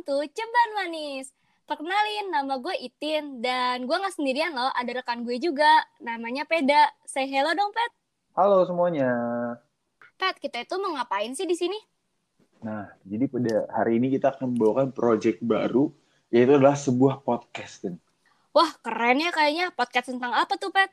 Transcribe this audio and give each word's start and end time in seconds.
welcome 0.00 0.24
to 0.24 0.32
Ceban 0.32 0.70
Manis. 0.80 1.28
Perkenalin, 1.68 2.32
nama 2.32 2.56
gue 2.56 2.72
Itin 2.80 3.44
dan 3.44 3.84
gue 3.84 3.92
nggak 3.92 4.16
sendirian 4.16 4.56
loh, 4.56 4.72
ada 4.72 4.96
rekan 4.96 5.28
gue 5.28 5.36
juga, 5.36 5.84
namanya 6.00 6.48
Peda. 6.48 6.88
Say 7.04 7.28
hello 7.28 7.52
dong, 7.52 7.68
Pet. 7.68 7.92
Halo 8.32 8.64
semuanya. 8.64 9.12
Pet, 10.16 10.40
kita 10.40 10.64
itu 10.64 10.74
mau 10.80 10.96
ngapain 10.96 11.36
sih 11.36 11.44
di 11.44 11.52
sini? 11.52 11.76
Nah, 12.64 12.88
jadi 13.04 13.28
pada 13.28 13.68
hari 13.76 14.00
ini 14.00 14.16
kita 14.16 14.32
akan 14.32 14.56
membawakan 14.56 14.88
project 14.96 15.44
baru, 15.44 15.92
yaitu 16.32 16.56
adalah 16.56 16.80
sebuah 16.80 17.20
podcast. 17.20 17.92
Wah, 18.56 18.72
keren 18.80 19.20
ya 19.20 19.30
kayaknya. 19.36 19.68
Podcast 19.76 20.16
tentang 20.16 20.32
apa 20.32 20.56
tuh, 20.56 20.72
Pet? 20.72 20.88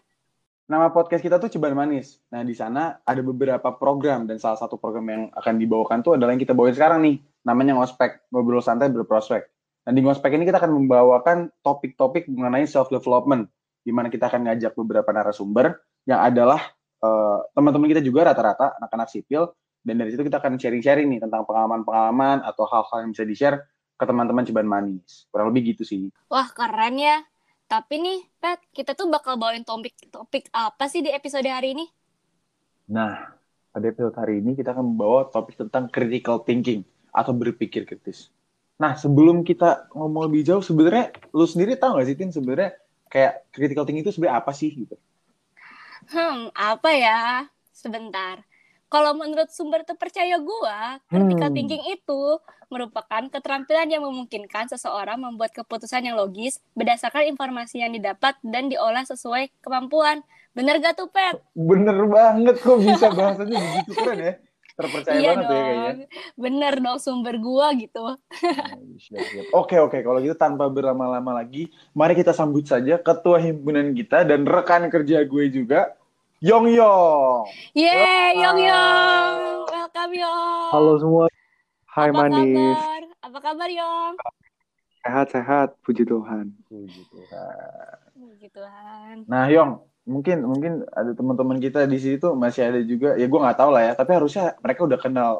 Nama 0.67 0.91
podcast 0.91 1.23
kita 1.23 1.39
tuh 1.39 1.48
Ceban 1.48 1.71
Manis. 1.71 2.20
Nah, 2.27 2.44
di 2.44 2.52
sana 2.52 2.99
ada 3.07 3.23
beberapa 3.23 3.71
program, 3.71 4.27
dan 4.27 4.35
salah 4.35 4.59
satu 4.59 4.76
program 4.76 5.07
yang 5.07 5.23
akan 5.31 5.63
dibawakan 5.63 6.03
tuh 6.03 6.20
adalah 6.20 6.35
yang 6.35 6.43
kita 6.43 6.52
bawain 6.52 6.76
sekarang 6.76 7.07
nih, 7.07 7.23
namanya 7.48 7.80
Ngospek, 7.80 8.27
Ngobrol 8.35 8.59
Santai 8.59 8.91
Berprospek. 8.91 9.48
Nah, 9.88 9.95
di 9.95 10.03
Ngospek 10.03 10.27
ini 10.35 10.43
kita 10.43 10.59
akan 10.59 10.76
membawakan 10.76 11.55
topik-topik 11.63 12.27
mengenai 12.27 12.67
self-development, 12.67 13.48
di 13.80 13.95
mana 13.95 14.12
kita 14.12 14.27
akan 14.27 14.43
ngajak 14.43 14.76
beberapa 14.76 15.07
narasumber 15.16 15.71
yang 16.03 16.20
adalah 16.20 16.59
uh, 16.99 17.48
teman-teman 17.55 17.88
kita 17.88 18.04
juga 18.04 18.27
rata-rata 18.27 18.76
anak-anak 18.84 19.07
sipil, 19.07 19.55
dan 19.88 20.04
dari 20.04 20.12
situ 20.12 20.27
kita 20.27 20.43
akan 20.43 20.59
sharing-sharing 20.59 21.07
nih 21.07 21.23
tentang 21.23 21.48
pengalaman-pengalaman 21.48 22.43
atau 22.43 22.68
hal-hal 22.68 23.07
yang 23.07 23.15
bisa 23.15 23.24
di-share 23.24 23.71
ke 23.96 24.04
teman-teman 24.04 24.43
Ceban 24.43 24.68
Manis. 24.68 25.31
Kurang 25.31 25.48
lebih 25.55 25.71
gitu 25.79 25.87
sih. 25.87 26.12
Wah, 26.27 26.52
keren 26.52 26.99
ya. 26.99 27.24
Tapi 27.73 27.96
nih, 28.05 28.20
Pet, 28.41 28.60
kita 28.76 28.91
tuh 28.99 29.07
bakal 29.15 29.34
bawain 29.41 29.63
topik 29.70 29.96
topik 30.15 30.43
apa 30.65 30.85
sih 30.91 31.01
di 31.05 31.12
episode 31.20 31.48
hari 31.55 31.68
ini? 31.76 31.85
Nah, 32.96 33.13
pada 33.71 33.85
episode 33.91 34.15
hari 34.21 34.34
ini 34.41 34.51
kita 34.59 34.70
akan 34.76 34.85
membawa 34.96 35.21
topik 35.34 35.55
tentang 35.62 35.84
critical 35.93 36.37
thinking 36.48 36.82
atau 37.20 37.32
berpikir 37.35 37.84
kritis. 37.90 38.32
Nah, 38.82 38.93
sebelum 39.04 39.41
kita 39.49 39.90
ngomong 39.98 40.24
lebih 40.29 40.41
jauh, 40.48 40.63
sebenarnya 40.63 41.05
lu 41.34 41.46
sendiri 41.49 41.74
tahu 41.82 41.98
gak 41.99 42.07
sih, 42.09 42.18
Tin, 42.20 42.32
sebenarnya 42.37 42.77
kayak 43.12 43.34
critical 43.54 43.84
thinking 43.87 44.05
itu 44.05 44.13
sebenarnya 44.15 44.37
apa 44.41 44.52
sih 44.59 44.70
gitu? 44.81 44.96
Hmm, 46.12 46.52
apa 46.55 46.90
ya? 46.96 47.48
Sebentar. 47.71 48.43
Kalau 48.87 49.12
menurut 49.20 49.52
sumber 49.52 49.84
terpercaya 49.84 50.40
gua, 50.40 50.99
critical 51.12 51.49
Hmm. 51.49 51.52
thinking 51.52 51.84
itu 51.91 52.21
merupakan 52.68 53.23
keterampilan 53.32 53.87
yang 53.87 54.04
memungkinkan 54.04 54.68
seseorang 54.68 55.20
membuat 55.20 55.55
keputusan 55.55 56.04
yang 56.04 56.20
logis 56.20 56.60
berdasarkan 56.76 57.27
informasi 57.32 57.79
yang 57.79 57.96
didapat 57.96 58.35
dan 58.43 58.68
diolah 58.68 59.07
sesuai 59.07 59.51
kemampuan. 59.63 60.24
Bener 60.51 60.82
gak 60.84 60.99
tuh, 60.99 61.07
Pet? 61.07 61.40
Bener 61.55 61.96
banget 62.09 62.55
kok 62.59 62.79
bisa 62.82 63.07
bahasanya 63.18 63.55
begitu 63.55 63.91
keren 63.96 64.19
ya. 64.19 64.34
Terpercaya 64.78 65.18
iya 65.18 65.34
banget 65.34 65.41
dong. 65.41 65.57
ya 65.57 65.63
kayaknya. 65.66 66.06
Bener 66.38 66.74
dong 66.78 66.97
sumber 67.01 67.35
gua 67.41 67.74
gitu. 67.74 68.13
Nah, 68.13 68.78
siap. 69.02 69.50
Oke 69.57 69.81
oke 69.81 70.06
kalau 70.06 70.22
gitu 70.22 70.38
tanpa 70.38 70.69
berlama-lama 70.69 71.41
lagi, 71.41 71.74
mari 71.97 72.13
kita 72.13 72.29
sambut 72.29 72.62
saja 72.69 73.02
ketua 73.02 73.41
himpunan 73.41 73.90
kita 73.97 74.22
dan 74.22 74.46
rekan 74.46 74.85
kerja 74.94 75.25
gue 75.25 75.46
juga, 75.50 75.97
Yong 76.46 76.69
Yong. 76.69 77.50
Yeay. 77.74 78.38
Yong 78.38 78.59
Yong. 78.62 79.38
Welcome 79.66 80.13
Yong. 80.13 80.69
Halo 80.69 80.94
semua. 81.02 81.25
Hai 81.97 82.13
Apa 82.13 82.29
manis. 82.29 82.78
kabar? 82.78 83.01
Apa 83.25 83.38
kabar 83.41 83.69
Yong? 83.73 84.13
Sehat-sehat, 85.01 85.81
puji 85.81 86.06
Tuhan. 86.06 86.53
Puji 86.69 87.02
Tuhan. 87.09 87.97
Puji 88.13 88.47
Tuhan. 88.53 89.25
Nah 89.25 89.50
Yong, 89.50 89.81
mungkin 90.06 90.46
mungkin 90.46 90.86
ada 90.94 91.18
teman-teman 91.18 91.57
kita 91.57 91.90
di 91.90 91.97
situ 91.97 92.38
masih 92.38 92.69
ada 92.69 92.86
juga, 92.86 93.18
ya 93.18 93.25
gue 93.25 93.40
nggak 93.41 93.57
tahu 93.57 93.74
lah 93.74 93.81
ya, 93.81 93.94
tapi 93.97 94.13
harusnya 94.13 94.53
mereka 94.62 94.86
udah 94.86 95.00
kenal 95.02 95.31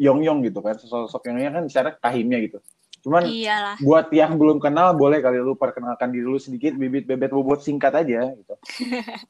Yong 0.00 0.24
Yong 0.24 0.40
gitu 0.48 0.64
kan, 0.64 0.80
sosok 0.80 1.28
Yong 1.28 1.36
Yong 1.36 1.52
kan 1.52 1.64
secara 1.68 1.92
kahimnya 2.00 2.40
gitu. 2.48 2.64
Cuman 3.04 3.28
Iyalah. 3.28 3.76
buat 3.84 4.08
yang 4.08 4.40
belum 4.40 4.56
kenal 4.56 4.96
boleh 4.96 5.20
kali 5.20 5.36
lu 5.36 5.52
perkenalkan 5.52 6.16
diri 6.16 6.24
lu 6.24 6.40
sedikit 6.40 6.72
bibit 6.80 7.04
bebet 7.04 7.28
bobot 7.28 7.60
singkat 7.60 7.92
aja 7.92 8.32
gitu. 8.32 8.56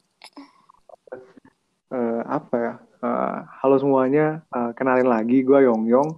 Eh, 1.87 2.23
apa 2.27 2.55
ya? 2.59 2.73
Eh, 2.99 3.37
halo 3.63 3.79
semuanya, 3.79 4.43
Eh, 4.51 4.71
kenalin 4.75 5.07
lagi, 5.07 5.47
gue 5.47 5.67
Yong 5.67 5.87
Yong. 5.87 6.11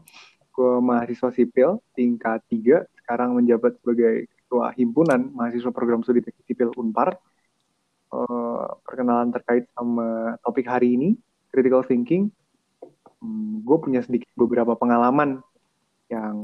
Gue 0.58 0.82
mahasiswa 0.82 1.30
sipil 1.30 1.78
tingkat 1.94 2.42
3, 2.50 2.82
sekarang 2.98 3.38
menjabat 3.38 3.78
sebagai 3.78 4.26
ketua 4.26 4.74
himpunan 4.74 5.30
mahasiswa 5.30 5.70
program 5.70 6.02
studi 6.02 6.19
teknik 6.19 6.50
sipil 6.50 6.74
Unpar. 6.74 7.14
Eh, 8.10 8.66
perkenalan 8.82 9.30
terkait 9.30 9.70
sama 9.70 10.34
topik 10.42 10.66
hari 10.66 10.98
ini, 10.98 11.14
critical 11.54 11.86
thinking. 11.86 12.34
gue 13.66 13.78
punya 13.82 13.98
sedikit 13.98 14.30
beberapa 14.38 14.78
pengalaman 14.78 15.42
yang 16.06 16.38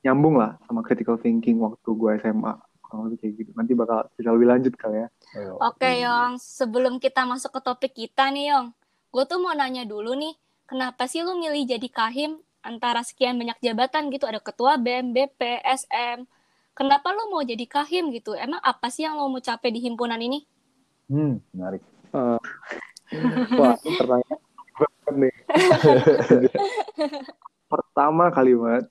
nyambung 0.00 0.40
lah 0.40 0.56
sama 0.64 0.80
critical 0.80 1.20
thinking 1.20 1.60
waktu 1.60 1.88
gue 1.92 2.10
SMA. 2.20 2.56
Kurang 2.80 3.08
lebih 3.08 3.18
kayak 3.20 3.32
gitu. 3.36 3.50
Nanti 3.52 3.72
bakal 3.76 4.08
bisa 4.16 4.32
lebih 4.32 4.48
lanjut 4.48 4.74
kali 4.80 5.04
ya. 5.04 5.08
Oke 5.60 5.90
Yong, 6.00 6.40
sebelum 6.40 6.96
kita 6.96 7.28
masuk 7.28 7.56
ke 7.56 7.60
topik 7.60 7.92
kita 7.92 8.32
nih 8.32 8.52
Yong, 8.52 8.72
gue 9.12 9.24
tuh 9.28 9.38
mau 9.40 9.52
nanya 9.52 9.84
dulu 9.84 10.16
nih, 10.16 10.32
kenapa 10.64 11.04
sih 11.04 11.20
lu 11.20 11.36
milih 11.36 11.68
jadi 11.68 11.88
kahim 11.92 12.40
antara 12.66 13.00
sekian 13.06 13.38
banyak 13.38 13.54
jabatan 13.62 14.10
gitu, 14.10 14.26
ada 14.26 14.42
ketua 14.42 14.74
BEM, 14.74 15.14
BP, 15.14 15.62
SM, 15.62 16.26
kenapa 16.74 17.14
lu 17.14 17.30
mau 17.30 17.46
jadi 17.46 17.62
kahim 17.70 18.10
gitu? 18.10 18.34
Emang 18.34 18.58
apa 18.60 18.90
sih 18.90 19.06
yang 19.06 19.14
lo 19.14 19.30
mau 19.30 19.38
capai 19.38 19.70
di 19.70 19.80
himpunan 19.86 20.18
ini? 20.18 20.42
Hmm, 21.06 21.38
menarik. 21.54 21.82
Eh, 22.10 22.40
wah, 23.54 23.78
pertanyaan 23.78 25.14
nih. 25.14 25.34
Pertama 27.70 28.30
kalimat, 28.34 28.82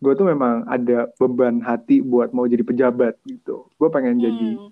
gue 0.00 0.12
tuh 0.12 0.26
memang 0.28 0.68
ada 0.68 1.08
beban 1.16 1.64
hati 1.64 2.04
buat 2.04 2.36
mau 2.36 2.44
jadi 2.44 2.60
pejabat 2.60 3.16
gitu. 3.24 3.68
Gue 3.80 3.88
pengen 3.88 4.20
jadi 4.20 4.60
Hmm, 4.60 4.70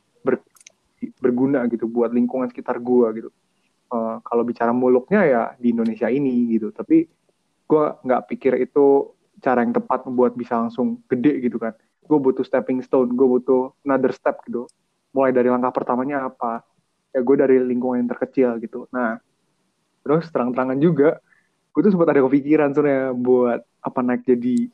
berguna 1.18 1.66
gitu 1.66 1.91
buat 1.91 2.14
lingkungan 2.14 2.46
sekitar 2.46 2.78
gue 2.78 3.06
gitu. 3.18 3.30
Eh, 3.92 4.16
kalau 4.22 4.42
bicara 4.46 4.70
muluknya 4.70 5.20
ya 5.26 5.42
di 5.58 5.74
Indonesia 5.74 6.06
ini 6.06 6.52
gitu. 6.54 6.70
Tapi 6.70 7.08
gue 7.72 7.84
nggak 8.05 8.22
pikir 8.28 8.53
itu 8.60 9.16
cara 9.41 9.65
yang 9.65 9.72
tepat 9.72 10.05
buat 10.12 10.37
bisa 10.37 10.60
langsung 10.60 11.00
gede 11.09 11.41
gitu 11.41 11.56
kan. 11.56 11.72
Gue 12.05 12.21
butuh 12.21 12.44
stepping 12.44 12.84
stone, 12.84 13.16
gue 13.16 13.25
butuh 13.25 13.72
another 13.88 14.12
step 14.12 14.44
gitu. 14.44 14.69
Mulai 15.16 15.33
dari 15.33 15.49
langkah 15.49 15.72
pertamanya 15.72 16.28
apa? 16.28 16.60
Ya 17.16 17.25
gue 17.25 17.37
dari 17.41 17.56
lingkungan 17.65 18.05
yang 18.05 18.10
terkecil 18.12 18.60
gitu. 18.60 18.84
Nah, 18.93 19.16
terus 20.05 20.28
terang-terangan 20.28 20.77
juga, 20.77 21.16
gue 21.72 21.81
tuh 21.81 21.93
sempat 21.97 22.12
ada 22.12 22.21
kepikiran 22.28 22.77
sebenarnya 22.77 23.16
buat 23.16 23.60
apa 23.81 24.00
naik 24.04 24.28
jadi 24.28 24.69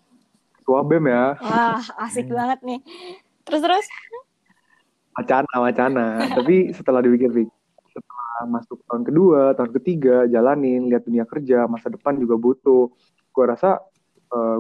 ketua 0.59 0.83
BEM 0.83 1.07
ya. 1.07 1.27
Wah, 1.39 1.83
asik 2.07 2.27
banget 2.35 2.59
nih. 2.67 2.81
Terus 3.47 3.63
terus? 3.63 3.87
wacana 5.19 5.55
wacana 5.59 6.07
tapi 6.31 6.71
setelah 6.71 7.03
dipikir-pikir 7.03 7.51
setelah 7.99 8.43
masuk 8.47 8.79
tahun 8.87 9.03
kedua 9.03 9.41
tahun 9.59 9.71
ketiga 9.83 10.31
jalanin 10.31 10.87
lihat 10.87 11.05
dunia 11.05 11.27
kerja 11.27 11.67
masa 11.67 11.91
depan 11.91 12.17
juga 12.17 12.39
butuh. 12.39 12.91
Gue 13.35 13.45
rasa 13.45 13.83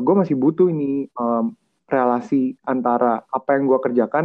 gue 0.00 0.15
masih 0.16 0.32
butuh 0.32 0.72
ini 0.72 1.12
em, 1.12 1.44
relasi 1.88 2.56
antara 2.65 3.25
apa 3.28 3.56
yang 3.56 3.69
gue 3.69 3.78
kerjakan 3.81 4.25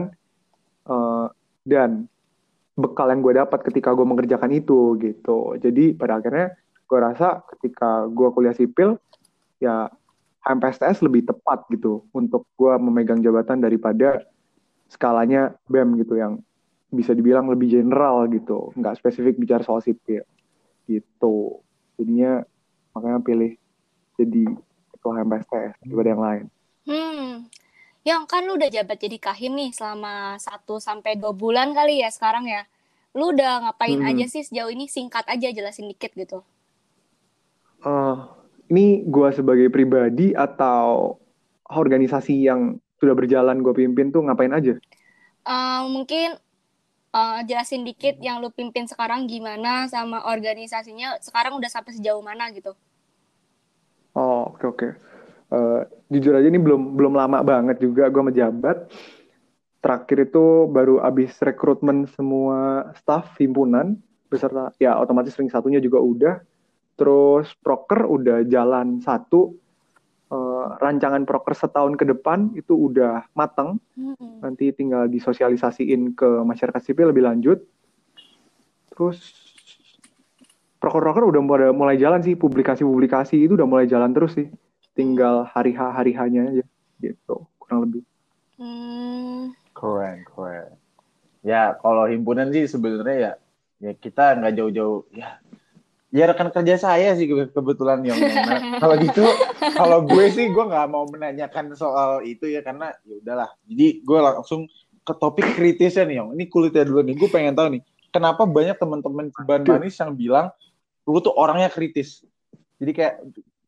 eh, 0.88 1.28
dan 1.68 2.08
bekal 2.74 3.08
yang 3.10 3.22
gue 3.22 3.34
dapat 3.38 3.60
ketika 3.64 3.94
gue 3.94 4.06
mengerjakan 4.06 4.52
itu 4.52 4.98
gitu. 5.00 5.56
Jadi 5.62 5.94
pada 5.94 6.20
akhirnya 6.20 6.58
gue 6.90 7.00
rasa 7.00 7.42
ketika 7.56 8.06
gue 8.10 8.28
kuliah 8.34 8.56
sipil 8.56 8.98
ya 9.62 9.88
HMPSTS 10.44 11.00
lebih 11.06 11.24
tepat 11.24 11.64
gitu 11.72 12.04
untuk 12.12 12.44
gue 12.60 12.74
memegang 12.82 13.24
jabatan 13.24 13.64
daripada 13.64 14.20
skalanya 14.92 15.56
BEM 15.72 15.96
gitu 16.04 16.20
yang 16.20 16.44
bisa 16.94 17.18
dibilang 17.18 17.50
lebih 17.50 17.74
general 17.74 18.30
gitu, 18.30 18.70
nggak 18.78 19.02
spesifik 19.02 19.36
bicara 19.42 19.66
soal 19.66 19.82
sipil 19.82 20.22
gitu. 20.86 21.60
Jadinya 21.98 22.46
makanya 22.94 23.20
pilih 23.20 23.52
jadi 24.16 24.44
ketua 24.94 25.12
HMPSTS 25.20 25.82
daripada 25.82 26.10
yang 26.14 26.24
lain. 26.24 26.46
Hmm, 26.86 27.50
Yong 28.04 28.28
kan 28.28 28.44
lu 28.44 28.60
udah 28.60 28.68
jabat 28.68 29.00
jadi 29.00 29.16
kahim 29.16 29.56
nih 29.56 29.72
selama 29.72 30.36
1 30.36 30.76
sampai 30.84 31.16
2 31.16 31.32
bulan 31.32 31.72
kali 31.72 32.04
ya 32.04 32.12
sekarang 32.12 32.46
ya. 32.52 32.68
Lu 33.16 33.32
udah 33.32 33.64
ngapain 33.64 34.04
Hmm. 34.04 34.10
aja 34.12 34.26
sih 34.28 34.44
sejauh 34.44 34.68
ini? 34.68 34.92
Singkat 34.92 35.24
aja 35.32 35.48
jelasin 35.56 35.88
dikit 35.88 36.12
gitu. 36.12 36.44
Eh, 37.84 38.16
ini 38.68 39.08
gua 39.08 39.32
sebagai 39.32 39.72
pribadi 39.72 40.36
atau 40.36 41.16
organisasi 41.72 42.44
yang 42.44 42.76
sudah 43.00 43.16
berjalan 43.16 43.60
gue 43.60 43.72
pimpin 43.72 44.12
tuh 44.12 44.24
ngapain 44.24 44.52
aja? 44.52 44.76
Eh, 45.44 45.82
mungkin 45.88 46.40
eh, 47.14 47.40
jelasin 47.46 47.86
dikit 47.86 48.18
yang 48.20 48.42
lu 48.42 48.50
pimpin 48.50 48.90
sekarang 48.90 49.30
gimana 49.30 49.86
sama 49.88 50.26
organisasinya 50.28 51.22
sekarang 51.22 51.56
udah 51.56 51.70
sampai 51.70 51.94
sejauh 51.94 52.26
mana 52.26 52.50
gitu. 52.52 52.74
Oh 54.14 54.54
oke 54.54 54.66
oke. 54.66 54.88
Eh, 55.54 55.82
jujur 56.10 56.34
aja 56.34 56.50
ini 56.50 56.58
belum 56.58 56.98
belum 56.98 57.14
lama 57.14 57.46
banget 57.46 57.78
juga 57.82 58.10
gue 58.10 58.24
menjabat. 58.26 58.90
Terakhir 59.84 60.32
itu 60.32 60.66
baru 60.72 61.04
abis 61.04 61.36
rekrutmen 61.44 62.08
semua 62.16 62.90
staff 62.98 63.36
himpunan 63.38 64.00
beserta 64.32 64.74
ya 64.80 64.98
otomatis 64.98 65.38
ring 65.38 65.52
satunya 65.52 65.78
juga 65.78 66.02
udah. 66.02 66.36
Terus 66.98 67.54
proker 67.62 68.06
udah 68.06 68.46
jalan 68.50 69.02
satu. 69.02 69.54
Rancangan 70.80 71.24
proker 71.28 71.54
setahun 71.54 72.00
ke 72.00 72.06
depan 72.08 72.52
itu 72.56 72.74
udah 72.76 73.28
mateng. 73.36 73.78
Hmm. 73.96 74.40
Nanti 74.40 74.72
tinggal 74.72 75.12
disosialisasiin 75.12 76.16
ke 76.16 76.30
masyarakat 76.46 76.82
sipil 76.82 77.12
lebih 77.12 77.28
lanjut. 77.28 77.62
Terus 78.94 79.20
proker-proker 80.78 81.24
udah 81.28 81.42
mulai, 81.42 81.70
mulai 81.76 81.96
jalan 82.00 82.22
sih, 82.24 82.36
publikasi-publikasi 82.38 83.48
itu 83.48 83.56
udah 83.56 83.68
mulai 83.68 83.86
jalan 83.90 84.12
terus 84.16 84.38
sih. 84.38 84.48
Tinggal 84.94 85.50
hari 85.50 85.74
H 85.74 85.82
hari 85.90 86.14
H-nya 86.14 86.54
aja 86.54 86.66
gitu, 87.02 87.50
kurang 87.58 87.90
lebih. 87.90 88.04
Hmm. 88.62 89.52
Keren, 89.74 90.24
keren. 90.30 90.78
Ya, 91.44 91.76
kalau 91.82 92.08
himpunan 92.08 92.54
sih 92.56 92.70
sebenarnya 92.70 93.18
ya 93.20 93.34
ya 93.84 93.92
kita 94.00 94.40
nggak 94.40 94.56
jauh-jauh 94.56 95.04
ya 95.12 95.43
ya 96.14 96.30
rekan 96.30 96.54
kerja 96.54 96.78
saya 96.78 97.18
sih 97.18 97.26
ke- 97.26 97.50
kebetulan 97.50 98.06
yang 98.06 98.14
kalau 98.78 98.96
gitu 99.02 99.26
kalau 99.74 100.06
gue 100.06 100.30
sih 100.30 100.46
gue 100.54 100.64
nggak 100.70 100.86
mau 100.86 101.10
menanyakan 101.10 101.74
soal 101.74 102.22
itu 102.22 102.46
ya 102.54 102.62
karena 102.62 102.94
ya 103.02 103.18
udahlah. 103.18 103.50
Jadi 103.66 104.06
gue 104.06 104.20
langsung 104.22 104.70
ke 105.02 105.14
topik 105.18 105.58
kritisnya 105.58 106.06
nih 106.06 106.22
Yong. 106.22 106.38
Ini 106.38 106.44
kulitnya 106.54 106.86
dulu 106.86 107.02
nih 107.02 107.18
gue 107.18 107.30
pengen 107.34 107.58
tahu 107.58 107.68
nih 107.74 107.82
kenapa 108.14 108.46
banyak 108.46 108.78
teman-teman 108.78 109.34
ceban 109.34 109.66
manis 109.66 109.98
yang 109.98 110.14
bilang 110.14 110.54
lu 111.10 111.18
tuh 111.18 111.34
orangnya 111.34 111.74
kritis? 111.74 112.22
Jadi 112.78 112.92
kayak 112.94 113.14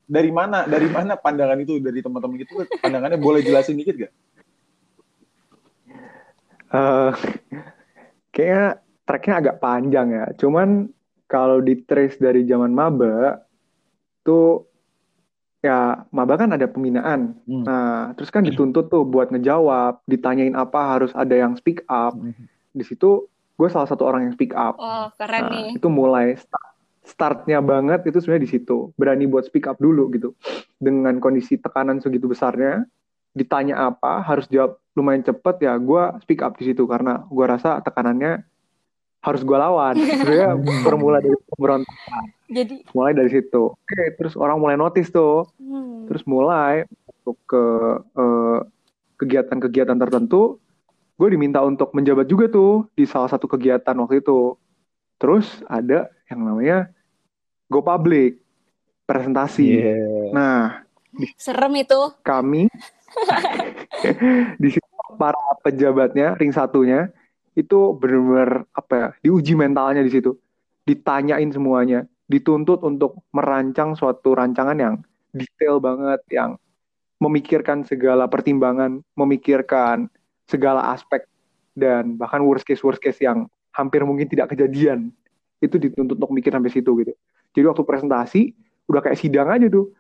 dari 0.06 0.30
mana 0.30 0.70
dari 0.70 0.86
mana 0.86 1.18
pandangan 1.18 1.58
itu 1.58 1.82
dari 1.82 1.98
teman-teman 2.06 2.38
gitu 2.46 2.62
pandangannya 2.78 3.18
boleh 3.18 3.42
jelasin 3.42 3.74
dikit 3.74 4.06
gak? 4.06 4.14
Eh, 6.76 7.12
kayaknya 8.30 8.86
tracknya 9.02 9.36
agak 9.42 9.56
panjang 9.58 10.08
ya. 10.14 10.26
Cuman 10.38 10.94
kalau 11.26 11.62
di 11.62 11.82
trace 11.82 12.22
dari 12.22 12.46
zaman 12.46 12.70
maba 12.72 13.42
tuh 14.22 14.66
ya 15.66 16.06
maba 16.14 16.38
kan 16.38 16.54
ada 16.54 16.70
pembinaan. 16.70 17.34
Hmm. 17.50 17.64
Nah, 17.66 18.14
terus 18.14 18.30
kan 18.30 18.46
dituntut 18.46 18.94
tuh 18.94 19.02
buat 19.02 19.34
ngejawab, 19.34 20.06
ditanyain 20.06 20.54
apa 20.54 20.98
harus 20.98 21.10
ada 21.18 21.34
yang 21.34 21.58
speak 21.58 21.82
up. 21.90 22.14
Di 22.70 22.86
situ 22.86 23.26
gue 23.56 23.70
salah 23.72 23.90
satu 23.90 24.06
orang 24.06 24.30
yang 24.30 24.34
speak 24.38 24.54
up. 24.54 24.78
Oh, 24.78 25.10
keren 25.18 25.42
Nah, 25.48 25.52
nih. 25.52 25.70
itu 25.80 25.88
mulai 25.90 26.38
start, 26.38 26.70
startnya 27.08 27.64
banget 27.66 28.06
itu 28.06 28.22
sebenarnya 28.22 28.46
di 28.46 28.52
situ. 28.52 28.94
Berani 28.94 29.26
buat 29.26 29.50
speak 29.50 29.66
up 29.66 29.82
dulu 29.82 30.14
gitu. 30.14 30.38
Dengan 30.78 31.18
kondisi 31.18 31.58
tekanan 31.58 31.98
segitu 31.98 32.30
besarnya, 32.30 32.86
ditanya 33.34 33.90
apa, 33.90 34.22
harus 34.22 34.46
jawab 34.52 34.78
lumayan 34.94 35.26
cepet 35.26 35.66
ya, 35.66 35.74
gue 35.82 36.04
speak 36.24 36.46
up 36.46 36.56
di 36.62 36.72
situ 36.72 36.86
karena 36.86 37.26
gue 37.26 37.46
rasa 37.48 37.82
tekanannya 37.82 38.44
harus 39.26 39.42
gue 39.42 39.58
lawan. 39.58 39.98
Sebenarnya 39.98 40.54
bermula 40.86 41.18
dari 41.18 41.34
pemberontakan. 41.50 42.26
Jadi, 42.46 42.76
Mulai 42.94 43.12
dari 43.18 43.30
situ. 43.34 43.74
Oke, 43.74 44.02
terus 44.22 44.38
orang 44.38 44.62
mulai 44.62 44.78
notice 44.78 45.10
tuh. 45.10 45.50
hmm. 45.58 46.06
Terus 46.06 46.24
mulai 46.30 46.86
untuk 47.10 47.42
ke 47.50 47.66
eh, 48.14 48.60
kegiatan-kegiatan 49.18 49.98
tertentu, 49.98 50.62
gue 51.18 51.28
diminta 51.34 51.66
untuk 51.66 51.90
menjabat 51.98 52.30
juga 52.30 52.46
tuh 52.46 52.86
di 52.94 53.10
salah 53.10 53.26
satu 53.26 53.50
kegiatan 53.50 53.98
waktu 53.98 54.22
itu. 54.22 54.54
Terus 55.18 55.66
ada 55.66 56.14
yang 56.30 56.46
namanya 56.46 56.94
Go 57.66 57.82
Public, 57.82 58.38
presentasi. 59.10 59.82
Iya. 59.82 59.98
Nah, 60.30 60.86
serem 61.40 61.74
itu. 61.82 62.14
kami 62.22 62.70
di 64.62 64.70
situ 64.70 64.86
para 65.18 65.40
pejabatnya, 65.64 66.36
ring 66.38 66.52
satunya, 66.52 67.10
itu 67.56 67.96
benar-benar 67.96 68.68
apa 68.76 68.94
ya, 68.94 69.08
diuji 69.24 69.56
mentalnya 69.56 70.04
di 70.04 70.12
situ. 70.12 70.36
Ditanyain 70.86 71.50
semuanya, 71.50 72.06
dituntut 72.30 72.84
untuk 72.86 73.26
merancang 73.34 73.96
suatu 73.98 74.36
rancangan 74.36 74.78
yang 74.78 74.96
detail 75.34 75.82
banget, 75.82 76.22
yang 76.30 76.60
memikirkan 77.18 77.88
segala 77.88 78.28
pertimbangan, 78.28 79.02
memikirkan 79.16 80.12
segala 80.46 80.94
aspek 80.94 81.26
dan 81.74 82.16
bahkan 82.16 82.44
worst 82.46 82.68
case 82.68 82.84
worst 82.86 83.02
case 83.02 83.20
yang 83.24 83.50
hampir 83.76 84.04
mungkin 84.08 84.30
tidak 84.32 84.56
kejadian 84.56 85.12
itu 85.60 85.76
dituntut 85.76 86.16
untuk 86.16 86.32
mikir 86.32 86.52
sampai 86.54 86.72
situ 86.72 86.92
gitu. 87.04 87.14
Jadi 87.56 87.66
waktu 87.66 87.84
presentasi 87.84 88.42
udah 88.92 89.02
kayak 89.02 89.20
sidang 89.20 89.50
aja 89.50 89.68
tuh. 89.72 89.92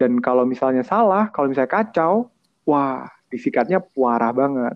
Dan 0.00 0.16
kalau 0.24 0.48
misalnya 0.48 0.80
salah, 0.80 1.28
kalau 1.28 1.52
misalnya 1.52 1.68
kacau, 1.68 2.32
wah 2.64 3.04
disikatnya 3.28 3.84
parah 3.84 4.32
banget. 4.32 4.74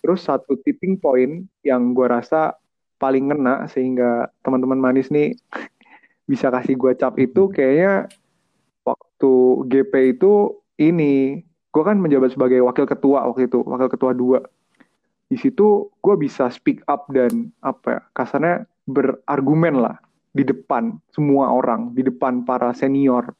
Terus 0.00 0.20
satu 0.22 0.58
tipping 0.60 1.00
point 1.00 1.46
yang 1.66 1.92
gue 1.96 2.06
rasa 2.06 2.54
paling 2.96 3.28
ngena 3.28 3.68
sehingga 3.68 4.32
teman-teman 4.40 4.80
manis 4.80 5.12
nih 5.12 5.36
bisa 6.30 6.48
kasih 6.48 6.74
gue 6.74 6.92
cap 6.96 7.14
itu 7.20 7.52
kayaknya 7.52 8.08
waktu 8.86 9.32
GP 9.68 9.92
itu 10.16 10.62
ini 10.80 11.42
gue 11.44 11.82
kan 11.84 12.00
menjabat 12.00 12.32
sebagai 12.32 12.64
wakil 12.64 12.88
ketua 12.88 13.28
waktu 13.28 13.48
itu 13.50 13.60
wakil 13.64 13.88
ketua 13.92 14.12
dua. 14.16 14.40
Di 15.26 15.34
situ 15.34 15.90
gue 15.90 16.14
bisa 16.16 16.48
speak 16.48 16.86
up 16.86 17.10
dan 17.10 17.50
apa 17.60 17.98
ya 17.98 18.00
kasarnya 18.14 18.56
berargumen 18.86 19.82
lah 19.82 19.98
di 20.30 20.46
depan 20.46 20.94
semua 21.10 21.50
orang 21.50 21.90
di 21.96 22.06
depan 22.06 22.46
para 22.46 22.70
senior 22.70 23.34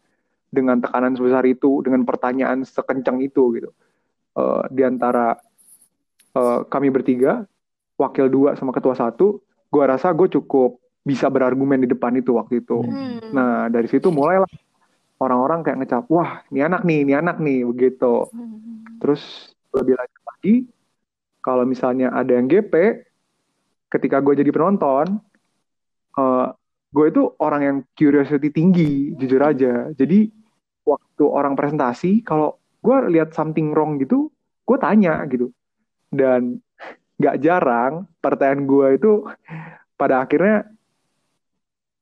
dengan 0.51 0.81
tekanan 0.83 1.15
sebesar 1.15 1.45
itu 1.47 1.85
dengan 1.85 2.03
pertanyaan 2.03 2.67
sekencang 2.67 3.23
itu 3.23 3.55
gitu. 3.55 3.71
Eh, 4.37 4.63
di 4.73 4.83
antara 4.83 5.37
eh, 6.37 6.59
kami 6.69 6.93
bertiga 6.93 7.49
wakil 7.97 8.29
dua 8.29 8.53
sama 8.55 8.77
ketua 8.77 8.93
satu 8.93 9.41
gue 9.73 9.83
rasa 9.83 10.13
gue 10.13 10.29
cukup 10.29 10.77
bisa 11.01 11.33
berargumen 11.33 11.81
di 11.81 11.89
depan 11.89 12.13
itu 12.15 12.37
waktu 12.37 12.61
itu 12.61 12.85
Hmm. 12.85 13.33
nah 13.33 13.67
dari 13.67 13.89
situ 13.89 14.13
mulailah 14.13 14.51
orang-orang 15.17 15.65
kayak 15.65 15.79
ngecap 15.81 16.05
wah 16.13 16.45
ini 16.53 16.61
anak 16.61 16.85
nih 16.85 16.99
ini 17.09 17.13
anak 17.17 17.41
nih 17.41 17.65
begitu 17.65 18.29
Hmm. 18.31 18.85
Terus 18.97 19.53
lebih 19.77 19.93
lanjut 19.93 20.23
lagi, 20.25 20.55
kalau 21.45 21.69
misalnya 21.69 22.09
ada 22.11 22.33
yang 22.33 22.49
GP, 22.49 23.05
ketika 23.93 24.25
gue 24.25 24.41
jadi 24.41 24.49
penonton, 24.49 25.21
eh, 26.17 26.47
gue 26.91 27.07
itu 27.13 27.23
orang 27.37 27.63
yang 27.63 27.77
curiosity 27.93 28.49
tinggi, 28.49 29.13
jujur 29.21 29.45
aja. 29.45 29.93
Jadi 29.93 30.33
waktu 30.81 31.25
orang 31.29 31.53
presentasi, 31.53 32.25
kalau 32.25 32.57
gue 32.81 32.97
lihat 33.13 33.37
something 33.37 33.77
wrong 33.77 34.01
gitu, 34.01 34.33
gue 34.65 34.77
tanya 34.81 35.21
gitu. 35.29 35.53
Dan 36.11 36.63
gak 37.17 37.41
jarang 37.41 38.05
pertanyaan 38.21 38.63
gue 38.69 38.89
itu 38.97 39.13
pada 39.97 40.23
akhirnya 40.23 40.69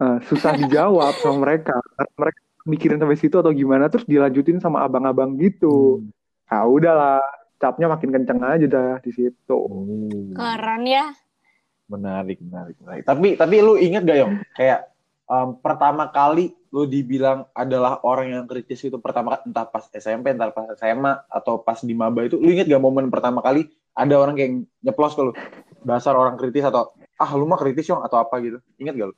eh, 0.03 0.19
susah 0.27 0.53
dijawab 0.61 1.15
sama 1.23 1.47
mereka. 1.47 1.77
Karena 1.95 2.13
mereka 2.19 2.41
mikirin 2.65 3.01
sampai 3.01 3.21
situ 3.21 3.37
atau 3.37 3.53
gimana, 3.53 3.93
terus 3.93 4.09
dilanjutin 4.09 4.59
sama 4.59 4.83
abang-abang 4.83 5.37
gitu. 5.37 6.05
Nah 6.49 6.65
udahlah, 6.65 7.21
capnya 7.61 7.87
makin 7.89 8.11
kenceng 8.13 8.41
aja 8.41 8.67
dah 8.67 8.95
di 9.01 9.11
situ. 9.13 9.57
Oh. 9.57 10.33
Keren 10.33 10.85
ya. 10.85 11.13
Menarik, 11.89 12.41
menarik, 12.41 12.77
menarik. 12.81 13.05
Tapi 13.05 13.37
tapi 13.37 13.61
lu 13.61 13.77
inget 13.77 14.05
gak 14.09 14.19
Yong? 14.25 14.35
Kayak 14.57 14.81
em, 15.29 15.49
pertama 15.61 16.09
kali 16.09 16.57
lu 16.75 16.89
dibilang 16.89 17.47
adalah 17.55 18.03
orang 18.03 18.35
yang 18.35 18.45
kritis 18.51 18.83
itu 18.83 18.97
pertama 18.99 19.39
entah 19.45 19.69
pas 19.69 19.87
SMP, 19.95 20.33
entah 20.33 20.51
pas 20.51 20.73
SMA 20.75 21.13
atau 21.31 21.61
pas 21.61 21.79
di 21.79 21.95
maba 21.95 22.25
itu, 22.27 22.41
lu 22.41 22.51
inget 22.51 22.67
gak 22.67 22.83
momen 22.83 23.13
pertama 23.13 23.45
kali 23.45 23.69
ada 23.95 24.15
orang 24.19 24.35
kayak 24.35 24.51
nyeplos 24.83 25.15
ke 25.15 25.23
lu? 25.23 25.33
Dasar 25.85 26.19
orang 26.19 26.35
kritis 26.35 26.67
atau 26.67 26.91
ah 27.15 27.31
lu 27.39 27.47
mah 27.47 27.59
kritis 27.59 27.87
Yong 27.87 28.03
atau 28.03 28.19
apa 28.19 28.43
gitu? 28.43 28.59
Ingat 28.79 28.95
gak 28.99 29.09
lu? 29.11 29.17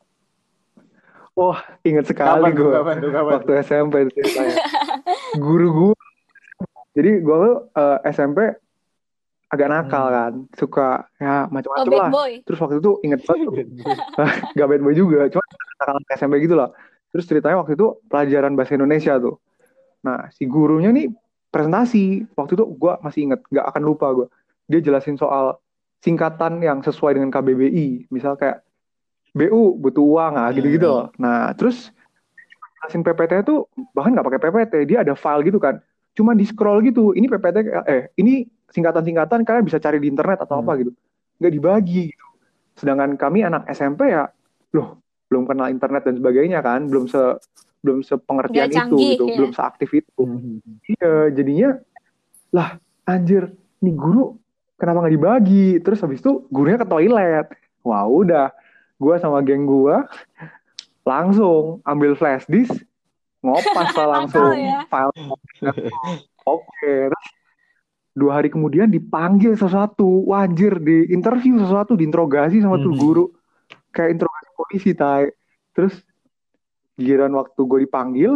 Wah, 1.37 1.61
inget 1.85 2.09
sekali 2.09 2.49
gue 2.49 2.73
kapan 2.73 2.97
tuh, 2.97 3.13
kapan 3.13 3.33
waktu 3.37 3.53
SMP 3.61 3.95
itu 4.09 4.11
ceritanya. 4.17 4.57
Guru 5.45 5.69
gue, 5.69 5.97
jadi 6.97 7.21
gue 7.21 7.37
tuh 7.37 7.57
eh, 7.77 7.99
SMP 8.09 8.57
agak 9.47 9.69
nakal 9.69 10.05
Hmm. 10.09 10.15
kan, 10.17 10.33
suka 10.57 10.89
ya 11.21 11.45
Oh, 11.45 11.53
macam-macam 11.53 11.93
bad 11.93 12.01
lah. 12.01 12.11
boy. 12.11 12.33
Terus 12.41 12.59
waktu 12.59 12.77
itu 12.81 12.93
inget 13.05 13.21
banget, 13.29 13.49
gak 14.57 14.67
bad 14.67 14.81
boy 14.81 14.95
juga, 14.97 15.29
cuma 15.29 15.45
nakal 15.77 15.97
SMP 16.17 16.35
gitu 16.41 16.57
lah. 16.57 16.73
Terus 17.13 17.25
ceritanya 17.29 17.61
waktu 17.61 17.77
itu 17.77 17.87
pelajaran 18.09 18.57
bahasa 18.57 18.73
Indonesia 18.75 19.21
tuh. 19.21 19.37
Nah, 20.09 20.33
si 20.33 20.49
gurunya 20.49 20.89
nih 20.89 21.13
presentasi. 21.49 22.33
Waktu 22.33 22.53
itu 22.57 22.65
gue 22.65 22.93
masih 23.01 23.21
inget, 23.29 23.41
gak 23.53 23.67
akan 23.77 23.83
lupa 23.85 24.07
gue. 24.13 24.27
Dia 24.67 24.81
jelasin 24.83 25.15
soal 25.15 25.59
singkatan 26.03 26.59
yang 26.63 26.83
sesuai 26.83 27.17
dengan 27.19 27.31
KBBI. 27.31 28.11
Misal 28.11 28.35
kayak 28.35 28.63
BU 29.37 29.79
butuh 29.79 30.03
uang, 30.03 30.33
ah 30.39 30.51
gitu-gitu 30.51 30.87
loh. 30.87 31.07
Nah, 31.21 31.53
terus 31.55 31.91
jelasin 32.81 33.03
PPT 33.03 33.43
tuh 33.47 33.67
bahkan 33.93 34.15
nggak 34.15 34.27
pakai 34.27 34.41
PPT, 34.43 34.75
dia 34.89 34.99
ada 35.07 35.15
file 35.15 35.47
gitu 35.47 35.59
kan. 35.61 35.79
Cuma 36.17 36.33
di 36.33 36.47
scroll 36.49 36.81
gitu. 36.87 37.13
Ini 37.13 37.29
PPT 37.29 37.57
eh 37.87 38.03
ini 38.17 38.49
singkatan-singkatan 38.73 39.45
kalian 39.47 39.65
bisa 39.65 39.79
cari 39.79 40.01
di 40.03 40.09
internet 40.11 40.43
atau 40.43 40.59
Hmm. 40.59 40.67
apa 40.67 40.73
gitu. 40.83 40.93
Nggak 41.39 41.53
dibagi 41.53 42.03
gitu. 42.11 42.27
Sedangkan 42.77 43.17
kami 43.17 43.45
anak 43.45 43.69
SMP 43.69 44.13
ya, 44.13 44.29
loh 44.73 45.01
belum 45.27 45.45
kenal 45.49 45.69
internet 45.69 46.07
dan 46.07 46.15
sebagainya 46.17 46.61
kan, 46.63 46.87
belum 46.87 47.11
se 47.11 47.19
belum 47.85 48.03
sepengertian 48.03 48.67
Nggak 48.67 48.89
itu 48.89 48.97
gitu, 48.99 49.25
ya. 49.31 49.37
belum 49.39 49.53
seaktif 49.55 49.89
itu. 49.95 50.23
Iya, 50.97 51.13
jadinya 51.31 51.71
lah 52.51 52.81
anjir, 53.07 53.53
nih 53.85 53.95
guru 53.95 54.39
kenapa 54.77 55.05
nggak 55.05 55.15
dibagi? 55.15 55.69
Terus 55.81 55.99
habis 56.01 56.21
itu 56.21 56.45
gurunya 56.49 56.77
ke 56.77 56.87
toilet. 56.87 57.47
Wah 57.83 58.05
udah, 58.05 58.51
gue 58.97 59.15
sama 59.19 59.41
geng 59.41 59.65
gue 59.65 59.97
langsung 61.03 61.79
ambil 61.87 62.19
flash 62.19 62.43
disk, 62.47 62.75
ngopas 63.39 63.95
lah 63.95 64.09
langsung 64.19 64.51
ya. 64.59 64.83
file 64.91 65.15
oke 66.43 66.91
terus 67.11 67.27
dua 68.11 68.43
hari 68.43 68.51
kemudian 68.51 68.91
dipanggil 68.91 69.55
sesuatu 69.55 70.27
wajir 70.27 70.83
di 70.83 71.07
interview 71.13 71.61
sesuatu 71.61 71.95
diinterogasi 71.95 72.59
sama 72.59 72.81
tuh 72.81 72.91
Mhm. 72.91 72.99
guru 72.99 73.25
kayak 73.93 74.19
interogasi 74.19 74.49
polisi 74.57 74.91
tay 74.97 75.31
terus 75.71 75.95
giliran 76.97 77.31
waktu 77.37 77.61
gue 77.61 77.79
dipanggil 77.85 78.33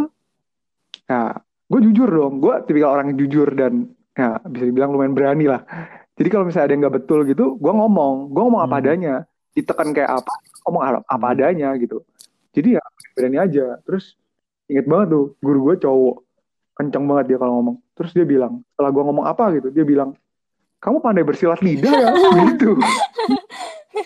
ya 1.09 1.35
gue 1.67 1.79
jujur 1.81 2.07
dong 2.07 2.39
gue 2.39 2.55
tipikal 2.63 2.93
orang 2.93 3.11
yang 3.11 3.19
jujur 3.25 3.51
dan 3.51 3.89
ya 4.13 4.37
bisa 4.47 4.63
dibilang 4.63 4.93
lumayan 4.93 5.11
berani 5.11 5.49
lah 5.49 5.65
jadi 6.13 6.27
kalau 6.27 6.43
misalnya 6.43 6.65
ada 6.65 6.73
yang 6.73 6.81
nggak 6.81 6.95
betul 6.97 7.19
gitu 7.23 7.45
gue 7.55 7.71
ngomong 7.71 8.13
gue 8.29 8.41
ngomong 8.41 8.61
apa 8.61 8.71
Hmm. 8.71 8.83
adanya 8.83 9.13
ditekan 9.51 9.89
kayak 9.91 10.11
apa 10.17 10.33
ngomong 10.63 10.81
apa 10.81 10.99
apa 11.03 11.15
Hmm. 11.21 11.33
adanya 11.33 11.69
gitu 11.75 12.03
jadi 12.51 12.77
ya 12.77 12.83
berani 13.11 13.37
aja 13.37 13.65
terus 13.81 14.15
inget 14.65 14.85
banget 14.85 15.07
tuh 15.09 15.25
guru 15.37 15.59
gue 15.65 15.75
cowok 15.79 16.15
kenceng 16.73 17.05
banget 17.05 17.25
dia 17.27 17.37
kalau 17.37 17.53
ngomong 17.57 17.75
terus 17.93 18.11
dia 18.11 18.23
bilang 18.23 18.63
setelah 18.67 18.89
gue 18.89 19.03
ngomong 19.03 19.25
apa 19.25 19.51
gitu 19.53 19.67
dia 19.69 19.83
bilang 19.83 20.15
kamu 20.77 20.97
pandai 20.97 21.21
bersilat 21.21 21.59
lidah 21.59 21.91
ya 21.91 22.07
gitu 22.47 22.73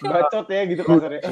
Bacot 0.02 0.46
ya 0.48 0.62
gitu 0.66 0.82
kasarnya. 0.82 1.22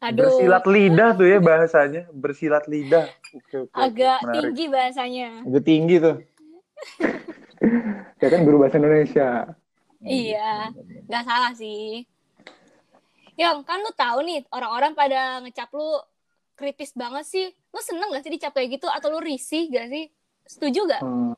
Aduh, 0.00 0.22
Bersilat 0.22 0.64
lidah 0.64 1.10
tuh 1.12 1.26
ya 1.26 1.38
bahasanya, 1.38 2.06
bersilat 2.08 2.64
lidah. 2.64 3.10
Oke, 3.34 3.58
oke, 3.58 3.66
oke. 3.66 3.74
agak 3.74 4.18
Menarik. 4.22 4.34
tinggi 4.38 4.64
bahasanya. 4.70 5.28
Agak 5.42 5.62
tinggi 5.66 5.96
tuh. 5.98 6.16
Ya 8.22 8.28
kan 8.30 8.40
guru 8.46 8.62
bahasa 8.62 8.78
Indonesia 8.78 9.58
Iya, 9.98 10.70
nggak 11.10 11.24
salah 11.26 11.52
sih. 11.58 12.06
Yong, 13.34 13.66
kan 13.66 13.82
lu 13.82 13.90
tahu 13.94 14.22
nih 14.22 14.46
orang-orang 14.54 14.94
pada 14.94 15.42
ngecap 15.42 15.70
lu 15.74 15.98
kritis 16.54 16.94
banget 16.94 17.26
sih. 17.26 17.46
Lu 17.74 17.82
seneng 17.82 18.10
gak 18.14 18.22
sih 18.26 18.34
dicap 18.34 18.54
kayak 18.54 18.78
gitu 18.78 18.86
atau 18.90 19.10
lu 19.14 19.22
risih 19.22 19.70
gak 19.70 19.90
sih? 19.90 20.10
Setuju 20.46 20.80
gak? 20.90 21.02
Eh, 21.02 21.34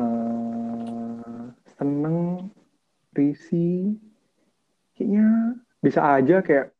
eh, 0.00 1.44
seneng 1.76 2.48
risi 3.12 3.96
kayaknya 4.96 5.56
bisa 5.84 6.00
aja 6.00 6.40
kayak 6.40 6.72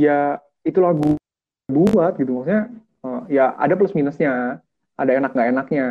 ya 0.00 0.40
itu 0.64 0.80
lagu 0.80 1.16
buat 1.68 2.16
gitu 2.16 2.40
maksudnya 2.40 2.72
eh, 3.04 3.20
ya 3.36 3.52
ada 3.60 3.76
plus 3.76 3.92
minusnya 3.92 4.64
ada 4.96 5.12
enak 5.12 5.36
nggak 5.36 5.50
enaknya 5.52 5.88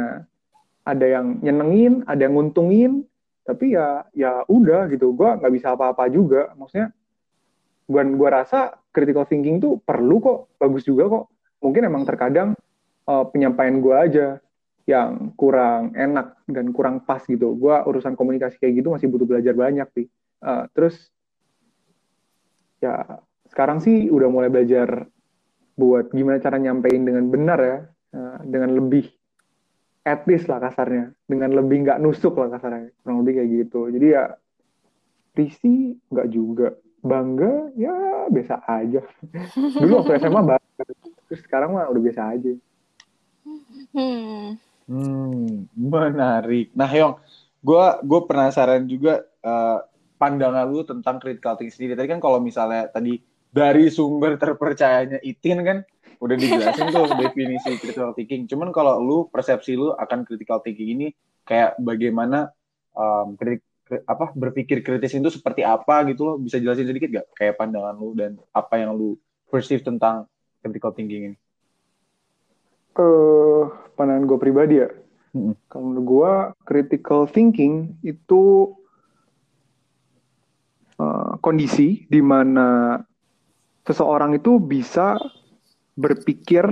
ada 0.84 1.06
yang 1.08 1.40
nyenengin 1.40 2.04
ada 2.06 2.28
yang 2.28 2.36
nguntungin 2.36 2.92
tapi 3.44 3.76
ya 3.76 4.08
ya 4.16 4.48
udah 4.48 4.88
gitu 4.92 5.12
gua 5.16 5.36
nggak 5.40 5.54
bisa 5.54 5.76
apa-apa 5.76 6.08
juga 6.08 6.52
maksudnya 6.56 6.92
gua 7.88 8.04
gua 8.16 8.30
rasa 8.44 8.76
critical 8.96 9.28
thinking 9.28 9.60
tuh 9.60 9.80
perlu 9.84 10.20
kok 10.24 10.40
bagus 10.60 10.88
juga 10.88 11.08
kok 11.12 11.26
mungkin 11.60 11.88
emang 11.88 12.04
terkadang 12.08 12.56
eh, 13.08 13.26
penyampaian 13.32 13.80
gua 13.84 14.08
aja 14.08 14.28
yang 14.84 15.32
kurang 15.40 15.96
enak 15.96 16.44
dan 16.44 16.76
kurang 16.76 17.08
pas 17.08 17.24
gitu. 17.24 17.56
Gua 17.56 17.88
urusan 17.88 18.20
komunikasi 18.20 18.60
kayak 18.60 18.84
gitu 18.84 18.92
masih 18.92 19.08
butuh 19.08 19.24
belajar 19.24 19.56
banyak 19.56 19.88
sih. 19.96 20.08
Eh, 20.44 20.64
terus 20.76 21.08
ya 22.84 23.24
sekarang 23.48 23.80
sih 23.80 24.12
udah 24.12 24.28
mulai 24.28 24.52
belajar 24.52 25.08
buat 25.80 26.12
gimana 26.12 26.44
cara 26.44 26.60
nyampein 26.60 27.08
dengan 27.08 27.32
benar 27.32 27.60
ya, 27.64 27.80
Eh, 28.14 28.40
dengan 28.46 28.78
lebih 28.78 29.10
etis 30.04 30.44
lah 30.52 30.60
kasarnya, 30.60 31.16
dengan 31.26 31.56
lebih 31.56 31.88
nggak 31.88 32.00
nusuk 32.04 32.36
lah 32.36 32.52
kasarnya, 32.52 32.92
kurang 33.02 33.24
lebih 33.24 33.40
kayak 33.40 33.50
gitu. 33.64 33.82
Jadi 33.88 34.08
ya 34.12 34.24
risi 35.34 35.96
nggak 36.12 36.28
juga, 36.30 36.76
bangga 37.00 37.72
ya 37.80 38.28
biasa 38.28 38.68
aja. 38.68 39.02
Dulu 39.82 39.94
waktu 40.04 40.20
SMA 40.20 40.42
bangga, 40.44 40.84
terus 41.28 41.42
sekarang 41.48 41.76
mah 41.76 41.88
udah 41.88 42.02
biasa 42.04 42.22
aja. 42.36 42.52
Hmm. 43.96 44.60
Hmm, 44.84 45.72
menarik. 45.80 46.76
Nah, 46.76 46.92
Yong, 46.92 47.16
gue 47.64 47.86
gue 48.04 48.20
penasaran 48.28 48.84
juga 48.84 49.24
eh, 49.24 49.80
pandangan 50.20 50.68
lu 50.68 50.84
tentang 50.84 51.20
critical 51.20 51.56
thinking 51.56 51.76
sendiri. 51.76 51.94
Tadi 51.96 52.08
kan 52.12 52.20
kalau 52.20 52.40
misalnya 52.44 52.92
tadi 52.92 53.20
dari 53.54 53.88
sumber 53.92 54.36
terpercayanya 54.36 55.20
Itin 55.24 55.60
kan 55.64 55.78
udah 56.20 56.36
dijelasin 56.38 56.88
tuh 56.94 57.08
definisi 57.18 57.78
critical 57.78 58.14
thinking. 58.14 58.46
Cuman 58.50 58.70
kalau 58.70 59.00
lu 59.02 59.18
persepsi 59.30 59.78
lu 59.78 59.94
akan 59.96 60.26
critical 60.28 60.60
thinking 60.62 60.90
ini 61.00 61.08
kayak 61.46 61.78
bagaimana 61.82 62.52
em, 62.94 63.28
kritik 63.40 63.64
kri- 63.84 64.06
apa 64.08 64.32
berpikir 64.34 64.82
kritis 64.82 65.14
itu 65.14 65.30
seperti 65.30 65.62
apa 65.62 66.08
gitu 66.10 66.24
loh 66.24 66.36
bisa 66.40 66.58
jelasin 66.58 66.88
sedikit 66.88 67.22
gak 67.22 67.28
kayak 67.36 67.56
pandangan 67.60 67.96
lu 68.00 68.16
dan 68.16 68.40
apa 68.56 68.80
yang 68.80 68.96
lu 68.96 69.20
perceive 69.52 69.84
tentang 69.84 70.26
critical 70.64 70.96
thinking 70.96 71.34
ini? 71.34 71.38
eh 72.94 73.64
pandangan 73.98 74.24
gue 74.30 74.40
pribadi 74.40 74.76
ya. 74.82 74.90
Mm-mm. 75.34 75.58
Kalau 75.66 75.84
menurut 75.90 76.06
gue, 76.06 76.34
critical 76.62 77.26
thinking 77.26 77.98
itu 78.06 78.70
eh, 81.02 81.34
kondisi 81.42 82.06
di 82.06 82.22
mana 82.22 83.02
seseorang 83.84 84.38
itu 84.38 84.62
bisa 84.62 85.18
berpikir 85.94 86.66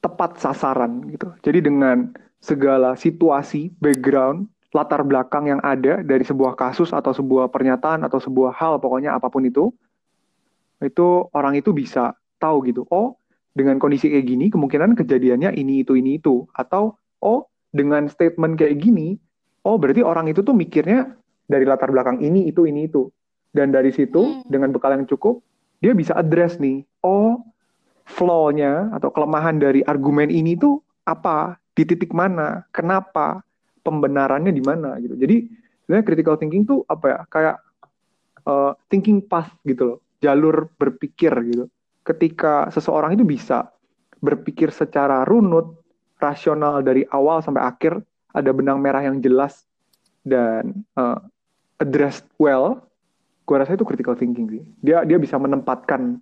tepat 0.00 0.40
sasaran 0.40 1.04
gitu. 1.12 1.30
Jadi 1.44 1.66
dengan 1.66 2.10
segala 2.40 2.96
situasi, 2.96 3.74
background, 3.82 4.48
latar 4.72 5.04
belakang 5.04 5.50
yang 5.50 5.60
ada 5.60 6.00
dari 6.00 6.24
sebuah 6.24 6.56
kasus 6.56 6.94
atau 6.94 7.12
sebuah 7.12 7.52
pernyataan 7.52 8.06
atau 8.06 8.22
sebuah 8.22 8.56
hal 8.56 8.80
pokoknya 8.80 9.12
apa 9.12 9.28
pun 9.28 9.44
itu, 9.44 9.68
itu 10.80 11.28
orang 11.36 11.58
itu 11.60 11.74
bisa 11.76 12.16
tahu 12.40 12.64
gitu. 12.64 12.88
Oh, 12.88 13.20
dengan 13.54 13.82
kondisi 13.82 14.06
kayak 14.10 14.26
gini 14.26 14.46
kemungkinan 14.48 14.94
kejadiannya 14.94 15.58
ini 15.58 15.82
itu 15.82 15.98
ini 15.98 16.22
itu 16.22 16.46
atau 16.54 16.94
oh 17.22 17.50
dengan 17.74 18.06
statement 18.06 18.54
kayak 18.58 18.78
gini 18.78 19.18
oh 19.66 19.76
berarti 19.76 20.02
orang 20.06 20.30
itu 20.30 20.42
tuh 20.46 20.54
mikirnya 20.54 21.18
dari 21.50 21.66
latar 21.66 21.90
belakang 21.90 22.22
ini 22.22 22.46
itu 22.46 22.66
ini 22.66 22.86
itu 22.86 23.10
dan 23.50 23.74
dari 23.74 23.90
situ 23.90 24.22
Hmm. 24.22 24.46
dengan 24.46 24.70
bekal 24.70 24.94
yang 24.94 25.06
cukup 25.10 25.42
dia 25.82 25.92
bisa 25.92 26.14
address 26.14 26.62
nih 26.62 26.86
oh 27.02 27.42
flaw-nya 28.10 28.90
atau 28.90 29.14
kelemahan 29.14 29.62
dari 29.62 29.86
argumen 29.86 30.28
ini 30.28 30.58
tuh 30.58 30.82
apa? 31.06 31.54
Di 31.72 31.86
titik 31.86 32.10
mana? 32.10 32.66
Kenapa? 32.74 33.40
Pembenarannya 33.80 34.52
di 34.52 34.60
mana 34.60 34.98
gitu. 35.00 35.16
Jadi 35.16 35.46
sebenarnya 35.86 36.04
critical 36.04 36.36
thinking 36.36 36.66
tuh 36.66 36.82
apa 36.90 37.06
ya? 37.06 37.20
Kayak 37.30 37.56
uh, 38.44 38.72
thinking 38.90 39.22
path 39.24 39.54
gitu 39.64 39.82
loh. 39.86 39.98
Jalur 40.20 40.68
berpikir 40.76 41.32
gitu. 41.48 41.64
Ketika 42.04 42.68
seseorang 42.74 43.16
itu 43.16 43.24
bisa 43.24 43.70
berpikir 44.20 44.68
secara 44.68 45.24
runut, 45.24 45.80
rasional 46.20 46.84
dari 46.84 47.08
awal 47.08 47.40
sampai 47.40 47.64
akhir, 47.64 48.04
ada 48.36 48.50
benang 48.52 48.78
merah 48.78 49.00
yang 49.00 49.24
jelas 49.24 49.64
dan 50.22 50.84
uh, 51.00 51.16
addressed 51.80 52.28
well, 52.36 52.84
gue 53.48 53.56
rasa 53.56 53.74
itu 53.74 53.88
critical 53.88 54.12
thinking 54.14 54.46
sih. 54.52 54.62
Dia 54.84 55.08
dia 55.08 55.16
bisa 55.16 55.40
menempatkan 55.40 56.20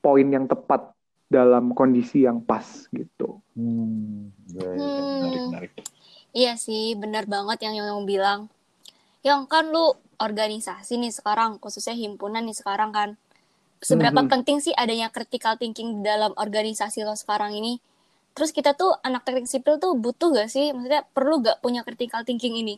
poin 0.00 0.26
yang 0.32 0.48
tepat 0.48 0.93
dalam 1.36 1.64
kondisi 1.78 2.18
yang 2.28 2.38
pas 2.50 2.66
gitu. 3.00 3.28
Hmm, 3.58 4.30
ya, 4.58 4.70
ya, 4.82 5.02
menarik, 5.12 5.42
Hmm. 5.42 5.50
menarik. 5.50 5.72
Iya 6.40 6.52
sih, 6.66 6.84
benar 7.02 7.24
banget 7.34 7.58
yang 7.66 7.74
yang 7.80 8.04
bilang. 8.12 8.40
Yang 9.28 9.40
kan 9.52 9.64
lu 9.74 9.86
organisasi 10.26 10.92
nih 11.02 11.12
sekarang, 11.18 11.50
khususnya 11.62 11.94
himpunan 12.02 12.42
nih 12.48 12.56
sekarang 12.60 12.90
kan. 12.98 13.10
Seberapa 13.88 14.20
Mhm. 14.22 14.30
penting 14.32 14.58
sih 14.64 14.74
adanya 14.82 15.08
critical 15.16 15.54
thinking 15.60 15.88
di 16.00 16.02
dalam 16.12 16.32
organisasi 16.44 16.98
lo 17.08 17.14
sekarang 17.22 17.52
ini? 17.60 17.74
Terus 18.36 18.50
kita 18.56 18.70
tuh 18.80 18.90
anak 19.08 19.22
teknik 19.26 19.46
sipil 19.54 19.74
tuh 19.84 19.92
butuh 20.04 20.30
gak 20.38 20.50
sih? 20.56 20.66
Maksudnya 20.74 21.02
perlu 21.16 21.34
gak 21.46 21.58
punya 21.64 21.80
critical 21.86 22.22
thinking 22.28 22.54
ini? 22.62 22.74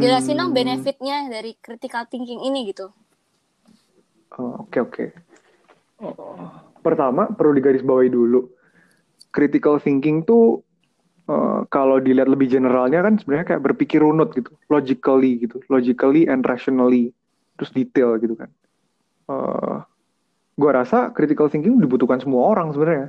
Jelasin 0.00 0.36
dong 0.40 0.52
Hmm, 0.52 0.56
benefitnya 0.58 1.16
dari 1.34 1.52
critical 1.64 2.04
thinking 2.12 2.40
ini 2.48 2.60
gitu. 2.70 2.86
oh, 4.38 4.52
Oke 4.66 4.78
oke. 4.80 5.04
Oh, 6.00 6.48
Pertama 6.80 7.28
perlu 7.28 7.56
digarisbawahi 7.60 8.08
dulu. 8.08 8.48
Critical 9.30 9.78
thinking 9.78 10.24
tuh 10.26 10.64
eh, 11.28 11.60
kalau 11.70 12.00
dilihat 12.00 12.26
lebih 12.26 12.50
generalnya 12.50 13.04
kan 13.04 13.20
sebenarnya 13.20 13.54
kayak 13.54 13.62
berpikir 13.62 14.02
runut 14.02 14.34
gitu, 14.34 14.50
logically 14.72 15.44
gitu, 15.44 15.62
logically 15.70 16.26
and 16.26 16.42
rationally, 16.48 17.14
terus 17.60 17.70
detail 17.70 18.16
gitu 18.18 18.34
kan. 18.34 18.50
Eh, 19.30 19.76
gua 20.58 20.70
rasa 20.74 21.14
critical 21.14 21.46
thinking 21.46 21.78
dibutuhkan 21.78 22.18
semua 22.18 22.50
orang 22.50 22.74
sebenarnya. 22.74 23.08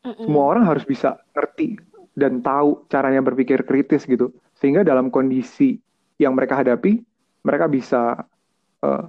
Semua 0.00 0.56
orang 0.56 0.64
harus 0.64 0.80
bisa 0.88 1.20
ngerti 1.36 1.76
dan 2.16 2.40
tahu 2.40 2.88
caranya 2.88 3.20
berpikir 3.20 3.68
kritis 3.68 4.08
gitu, 4.08 4.32
sehingga 4.56 4.80
dalam 4.80 5.12
kondisi 5.12 5.76
yang 6.16 6.32
mereka 6.32 6.56
hadapi, 6.56 7.04
mereka 7.44 7.66
bisa 7.68 8.24
eh, 8.84 9.04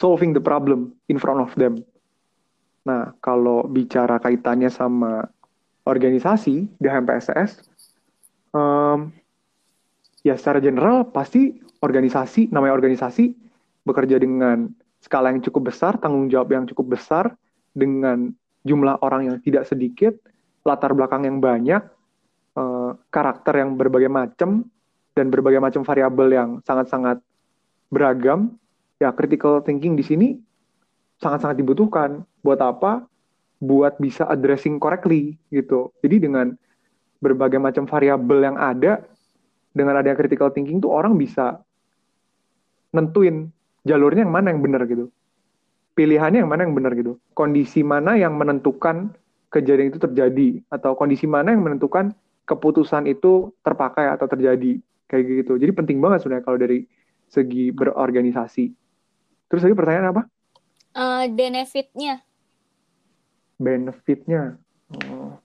solving 0.00 0.32
the 0.32 0.40
problem 0.40 0.96
in 1.12 1.20
front 1.20 1.44
of 1.44 1.52
them. 1.60 1.84
Nah, 2.86 3.12
kalau 3.20 3.68
bicara 3.68 4.16
kaitannya 4.16 4.72
sama 4.72 5.28
organisasi 5.84 6.68
di 6.80 6.86
HMPSS, 6.88 7.60
em, 8.56 9.12
ya 10.24 10.34
secara 10.36 10.60
general 10.60 11.08
pasti 11.12 11.60
organisasi, 11.80 12.52
namanya 12.52 12.76
organisasi, 12.76 13.36
bekerja 13.84 14.20
dengan 14.20 14.68
skala 15.00 15.32
yang 15.32 15.40
cukup 15.44 15.72
besar, 15.72 15.96
tanggung 15.96 16.28
jawab 16.28 16.52
yang 16.52 16.64
cukup 16.68 16.96
besar, 16.96 17.32
dengan 17.72 18.32
jumlah 18.64 19.00
orang 19.00 19.32
yang 19.32 19.36
tidak 19.40 19.64
sedikit, 19.64 20.12
latar 20.64 20.92
belakang 20.92 21.24
yang 21.24 21.40
banyak, 21.40 21.80
uh, 22.56 22.92
karakter 23.08 23.64
yang 23.64 23.80
berbagai 23.80 24.12
macam 24.12 24.68
dan 25.16 25.26
berbagai 25.32 25.60
macam 25.60 25.82
variabel 25.84 26.28
yang 26.28 26.50
sangat-sangat 26.64 27.20
beragam, 27.88 28.60
ya 29.00 29.10
critical 29.16 29.64
thinking 29.64 29.96
di 29.96 30.04
sini 30.04 30.28
sangat-sangat 31.20 31.60
dibutuhkan. 31.60 32.24
Buat 32.40 32.60
apa? 32.64 33.04
Buat 33.60 34.00
bisa 34.00 34.24
addressing 34.26 34.80
correctly 34.80 35.36
gitu. 35.52 35.92
Jadi 36.00 36.26
dengan 36.26 36.56
berbagai 37.20 37.60
macam 37.60 37.84
variabel 37.84 38.48
yang 38.50 38.56
ada, 38.56 39.04
dengan 39.76 40.00
adanya 40.00 40.16
critical 40.16 40.50
thinking 40.50 40.80
tuh 40.80 40.90
orang 40.90 41.14
bisa 41.14 41.60
nentuin 42.90 43.52
jalurnya 43.86 44.26
yang 44.26 44.34
mana 44.34 44.50
yang 44.50 44.64
benar 44.64 44.82
gitu. 44.88 45.12
Pilihannya 45.94 46.42
yang 46.42 46.50
mana 46.50 46.64
yang 46.64 46.74
benar 46.74 46.96
gitu. 46.96 47.20
Kondisi 47.36 47.84
mana 47.84 48.16
yang 48.16 48.34
menentukan 48.34 49.12
kejadian 49.52 49.92
itu 49.92 50.00
terjadi 50.00 50.62
atau 50.72 50.96
kondisi 50.96 51.28
mana 51.28 51.52
yang 51.52 51.60
menentukan 51.60 52.16
keputusan 52.48 53.06
itu 53.06 53.52
terpakai 53.62 54.08
atau 54.10 54.26
terjadi 54.26 54.80
kayak 55.06 55.44
gitu. 55.44 55.58
Jadi 55.60 55.70
penting 55.74 55.98
banget 56.00 56.24
sebenarnya 56.24 56.44
kalau 56.46 56.58
dari 56.58 56.86
segi 57.30 57.70
berorganisasi. 57.70 58.64
Terus 59.50 59.62
lagi 59.66 59.76
pertanyaan 59.76 60.10
apa? 60.14 60.22
Uh, 60.90 61.26
benefitnya. 61.30 62.22
Benefitnya. 63.60 64.58
Oh. 64.90 65.38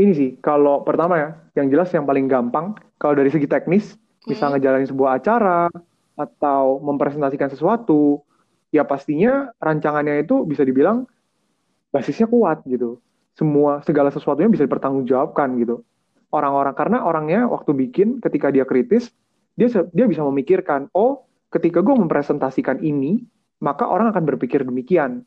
Ini 0.00 0.12
sih, 0.16 0.30
kalau 0.40 0.80
pertama 0.80 1.20
ya, 1.20 1.30
yang 1.60 1.68
jelas 1.68 1.92
yang 1.92 2.08
paling 2.08 2.24
gampang, 2.24 2.72
kalau 2.96 3.12
dari 3.20 3.28
segi 3.28 3.44
teknis, 3.44 4.00
hmm. 4.24 4.32
misalnya 4.32 4.56
ngejalanin 4.56 4.88
sebuah 4.88 5.20
acara, 5.20 5.68
atau 6.16 6.80
mempresentasikan 6.80 7.52
sesuatu, 7.52 8.24
ya 8.72 8.84
pastinya 8.84 9.52
rancangannya 9.60 10.24
itu 10.24 10.44
bisa 10.44 10.64
dibilang 10.64 11.04
basisnya 11.92 12.28
kuat 12.28 12.64
gitu. 12.64 13.00
Semua, 13.36 13.80
segala 13.84 14.12
sesuatunya 14.12 14.48
bisa 14.48 14.64
dipertanggungjawabkan 14.64 15.56
gitu. 15.60 15.84
Orang-orang, 16.32 16.76
karena 16.76 16.98
orangnya 17.04 17.40
waktu 17.48 17.72
bikin, 17.74 18.24
ketika 18.24 18.52
dia 18.52 18.64
kritis, 18.64 19.12
dia 19.58 19.68
dia 19.92 20.06
bisa 20.06 20.24
memikirkan, 20.24 20.88
oh 20.96 21.28
ketika 21.50 21.82
gue 21.82 21.92
mempresentasikan 21.92 22.80
ini, 22.80 23.26
maka 23.60 23.84
orang 23.86 24.10
akan 24.10 24.24
berpikir 24.24 24.64
demikian. 24.64 25.22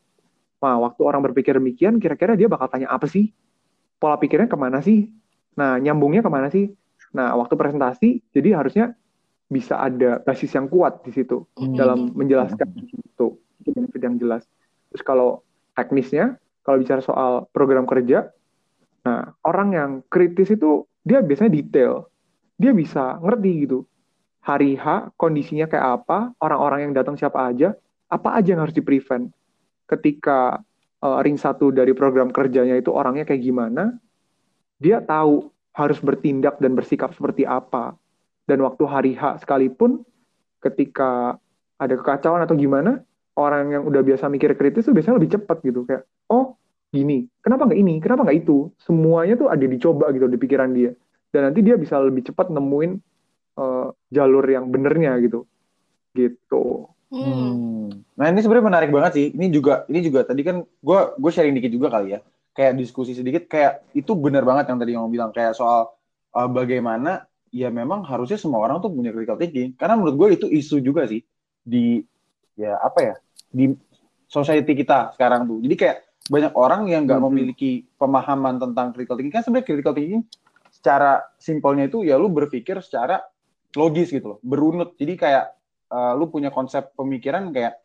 Nah, 0.58 0.76
waktu 0.82 1.00
orang 1.06 1.22
berpikir 1.30 1.54
demikian, 1.54 2.02
kira-kira 2.02 2.34
dia 2.34 2.50
bakal 2.50 2.66
tanya 2.66 2.90
apa 2.90 3.06
sih? 3.06 3.30
Pola 4.02 4.18
pikirnya 4.18 4.50
ke 4.50 4.58
mana 4.58 4.82
sih? 4.82 5.06
Nah, 5.54 5.78
nyambungnya 5.78 6.20
ke 6.20 6.30
mana 6.30 6.50
sih? 6.50 6.74
Nah, 7.14 7.38
waktu 7.38 7.54
presentasi, 7.54 8.24
jadi 8.34 8.58
harusnya 8.58 8.98
bisa 9.46 9.78
ada 9.78 10.18
basis 10.24 10.50
yang 10.56 10.66
kuat 10.66 11.04
di 11.06 11.14
situ 11.14 11.46
mm-hmm. 11.54 11.76
dalam 11.78 12.10
menjelaskan 12.10 12.74
itu. 12.74 13.38
Itu 13.62 13.68
benefit 13.70 14.02
yang 14.02 14.16
jelas. 14.18 14.42
Terus 14.90 15.04
kalau 15.06 15.46
teknisnya, 15.78 16.40
kalau 16.66 16.82
bicara 16.82 17.04
soal 17.04 17.46
program 17.54 17.86
kerja, 17.86 18.34
nah, 19.06 19.30
orang 19.46 19.68
yang 19.76 19.90
kritis 20.10 20.50
itu, 20.50 20.88
dia 21.06 21.22
biasanya 21.22 21.54
detail. 21.54 22.08
Dia 22.58 22.72
bisa 22.74 23.20
ngerti 23.20 23.68
gitu. 23.68 23.84
Hari 24.44 24.76
H, 24.80 25.14
kondisinya 25.20 25.68
kayak 25.68 26.02
apa, 26.02 26.32
orang-orang 26.40 26.88
yang 26.88 26.92
datang 26.96 27.20
siapa 27.20 27.52
aja, 27.52 27.76
apa 28.14 28.38
aja 28.38 28.54
yang 28.54 28.62
harus 28.62 28.76
di-prevent. 28.76 29.34
Ketika 29.90 30.62
uh, 31.02 31.18
ring 31.20 31.36
satu 31.36 31.74
dari 31.74 31.90
program 31.92 32.30
kerjanya 32.30 32.78
itu 32.78 32.94
orangnya 32.94 33.26
kayak 33.26 33.42
gimana, 33.42 33.98
dia 34.78 35.02
tahu 35.02 35.50
harus 35.74 35.98
bertindak 35.98 36.62
dan 36.62 36.78
bersikap 36.78 37.10
seperti 37.12 37.42
apa. 37.42 37.98
Dan 38.46 38.62
waktu 38.62 38.84
hari 38.86 39.12
H 39.18 39.42
sekalipun, 39.42 40.06
ketika 40.62 41.36
ada 41.76 41.94
kekacauan 41.98 42.44
atau 42.46 42.54
gimana, 42.54 43.02
orang 43.34 43.74
yang 43.74 43.82
udah 43.84 44.00
biasa 44.06 44.30
mikir 44.30 44.54
kritis 44.54 44.86
tuh 44.86 44.94
biasanya 44.94 45.18
lebih 45.18 45.34
cepat 45.34 45.58
gitu. 45.66 45.82
Kayak, 45.88 46.06
oh 46.30 46.54
gini, 46.94 47.26
kenapa 47.42 47.66
nggak 47.66 47.80
ini, 47.80 47.94
kenapa 47.98 48.22
nggak 48.28 48.38
itu? 48.46 48.70
Semuanya 48.78 49.34
tuh 49.34 49.50
ada 49.50 49.64
dicoba 49.64 50.14
gitu 50.14 50.30
di 50.30 50.38
pikiran 50.38 50.70
dia. 50.70 50.94
Dan 51.34 51.50
nanti 51.50 51.66
dia 51.66 51.74
bisa 51.74 51.98
lebih 51.98 52.30
cepat 52.30 52.52
nemuin 52.54 52.92
uh, 53.58 53.90
jalur 54.14 54.44
yang 54.46 54.70
benernya 54.70 55.18
gitu. 55.18 55.42
Gitu. 56.14 56.93
Hmm. 57.14 58.02
Nah 58.18 58.26
ini 58.26 58.42
sebenarnya 58.42 58.66
menarik 58.66 58.90
banget 58.90 59.12
sih. 59.14 59.26
Ini 59.30 59.46
juga 59.54 59.86
ini 59.86 60.02
juga 60.02 60.26
tadi 60.26 60.42
kan 60.42 60.66
gue 60.66 61.00
gue 61.14 61.30
sharing 61.30 61.54
dikit 61.54 61.70
juga 61.70 61.88
kali 61.94 62.18
ya. 62.18 62.20
Kayak 62.54 62.82
diskusi 62.82 63.14
sedikit 63.14 63.46
kayak 63.46 63.86
itu 63.94 64.14
benar 64.18 64.42
banget 64.42 64.70
yang 64.70 64.78
tadi 64.82 64.90
yang 64.98 65.06
bilang 65.10 65.30
kayak 65.30 65.54
soal 65.54 65.94
uh, 66.34 66.48
bagaimana 66.50 67.26
ya 67.54 67.70
memang 67.70 68.02
harusnya 68.02 68.34
semua 68.34 68.66
orang 68.66 68.82
tuh 68.82 68.90
punya 68.90 69.14
critical 69.14 69.38
thinking. 69.38 69.78
Karena 69.78 69.94
menurut 69.94 70.16
gue 70.18 70.28
itu 70.42 70.46
isu 70.50 70.82
juga 70.82 71.06
sih 71.06 71.22
di 71.62 72.02
ya 72.58 72.78
apa 72.82 72.98
ya 73.02 73.14
di 73.54 73.70
society 74.26 74.74
kita 74.74 75.14
sekarang 75.14 75.46
tuh. 75.46 75.62
Jadi 75.62 75.74
kayak 75.78 75.98
banyak 76.24 76.52
orang 76.58 76.90
yang 76.90 77.06
nggak 77.06 77.20
hmm. 77.20 77.28
memiliki 77.30 77.70
pemahaman 77.94 78.58
tentang 78.58 78.90
critical 78.90 79.14
thinking. 79.14 79.34
Kan 79.34 79.46
sebenarnya 79.46 79.66
critical 79.70 79.94
thinking 79.94 80.26
secara 80.74 81.22
simpelnya 81.38 81.86
itu 81.86 82.02
ya 82.02 82.18
lu 82.18 82.26
berpikir 82.26 82.82
secara 82.82 83.22
logis 83.74 84.10
gitu 84.10 84.36
loh, 84.36 84.38
berunut. 84.42 84.98
Jadi 84.98 85.14
kayak 85.14 85.54
uh, 85.94 86.12
lu 86.18 86.26
punya 86.26 86.50
konsep 86.50 86.90
pemikiran 86.98 87.54
kayak 87.54 87.78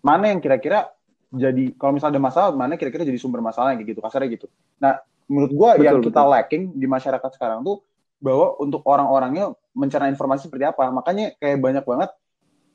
mana 0.00 0.30
yang 0.30 0.38
kira-kira 0.38 0.94
jadi 1.30 1.74
kalau 1.78 1.98
misalnya 1.98 2.18
ada 2.18 2.22
masalah 2.22 2.50
mana 2.54 2.78
kira-kira 2.78 3.02
jadi 3.06 3.18
sumber 3.18 3.42
masalah 3.42 3.74
kayak 3.74 3.94
gitu 3.94 4.00
kasarnya 4.02 4.28
gitu. 4.34 4.46
Nah 4.78 5.02
menurut 5.30 5.52
gua 5.54 5.70
betul, 5.78 5.86
yang 5.86 5.96
kita 6.02 6.22
betul. 6.22 6.32
lacking 6.34 6.62
di 6.74 6.86
masyarakat 6.90 7.30
sekarang 7.38 7.62
tuh 7.62 7.82
bahwa 8.18 8.58
untuk 8.58 8.82
orang-orangnya 8.84 9.54
mencerna 9.72 10.10
informasi 10.10 10.50
seperti 10.50 10.66
apa 10.66 10.90
makanya 10.90 11.32
kayak 11.38 11.62
banyak 11.62 11.84
banget 11.86 12.10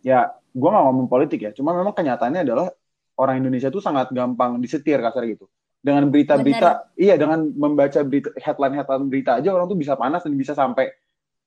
ya 0.02 0.32
gua 0.56 0.70
nggak 0.72 0.86
ngomong 0.88 1.08
politik 1.12 1.40
ya 1.44 1.52
cuma 1.52 1.76
memang 1.76 1.92
kenyataannya 1.92 2.48
adalah 2.48 2.72
orang 3.20 3.44
Indonesia 3.44 3.68
tuh 3.68 3.84
sangat 3.84 4.16
gampang 4.16 4.58
disetir 4.64 5.04
kasar 5.04 5.28
gitu 5.28 5.52
dengan 5.84 6.08
berita-berita 6.08 6.96
iya 6.96 7.20
dengan 7.20 7.46
membaca 7.52 8.00
berita 8.08 8.32
headline 8.40 8.80
headline 8.80 9.12
berita 9.12 9.38
aja 9.44 9.52
orang 9.52 9.68
tuh 9.68 9.78
bisa 9.78 10.00
panas 10.00 10.24
dan 10.24 10.34
bisa 10.34 10.56
sampai 10.56 10.96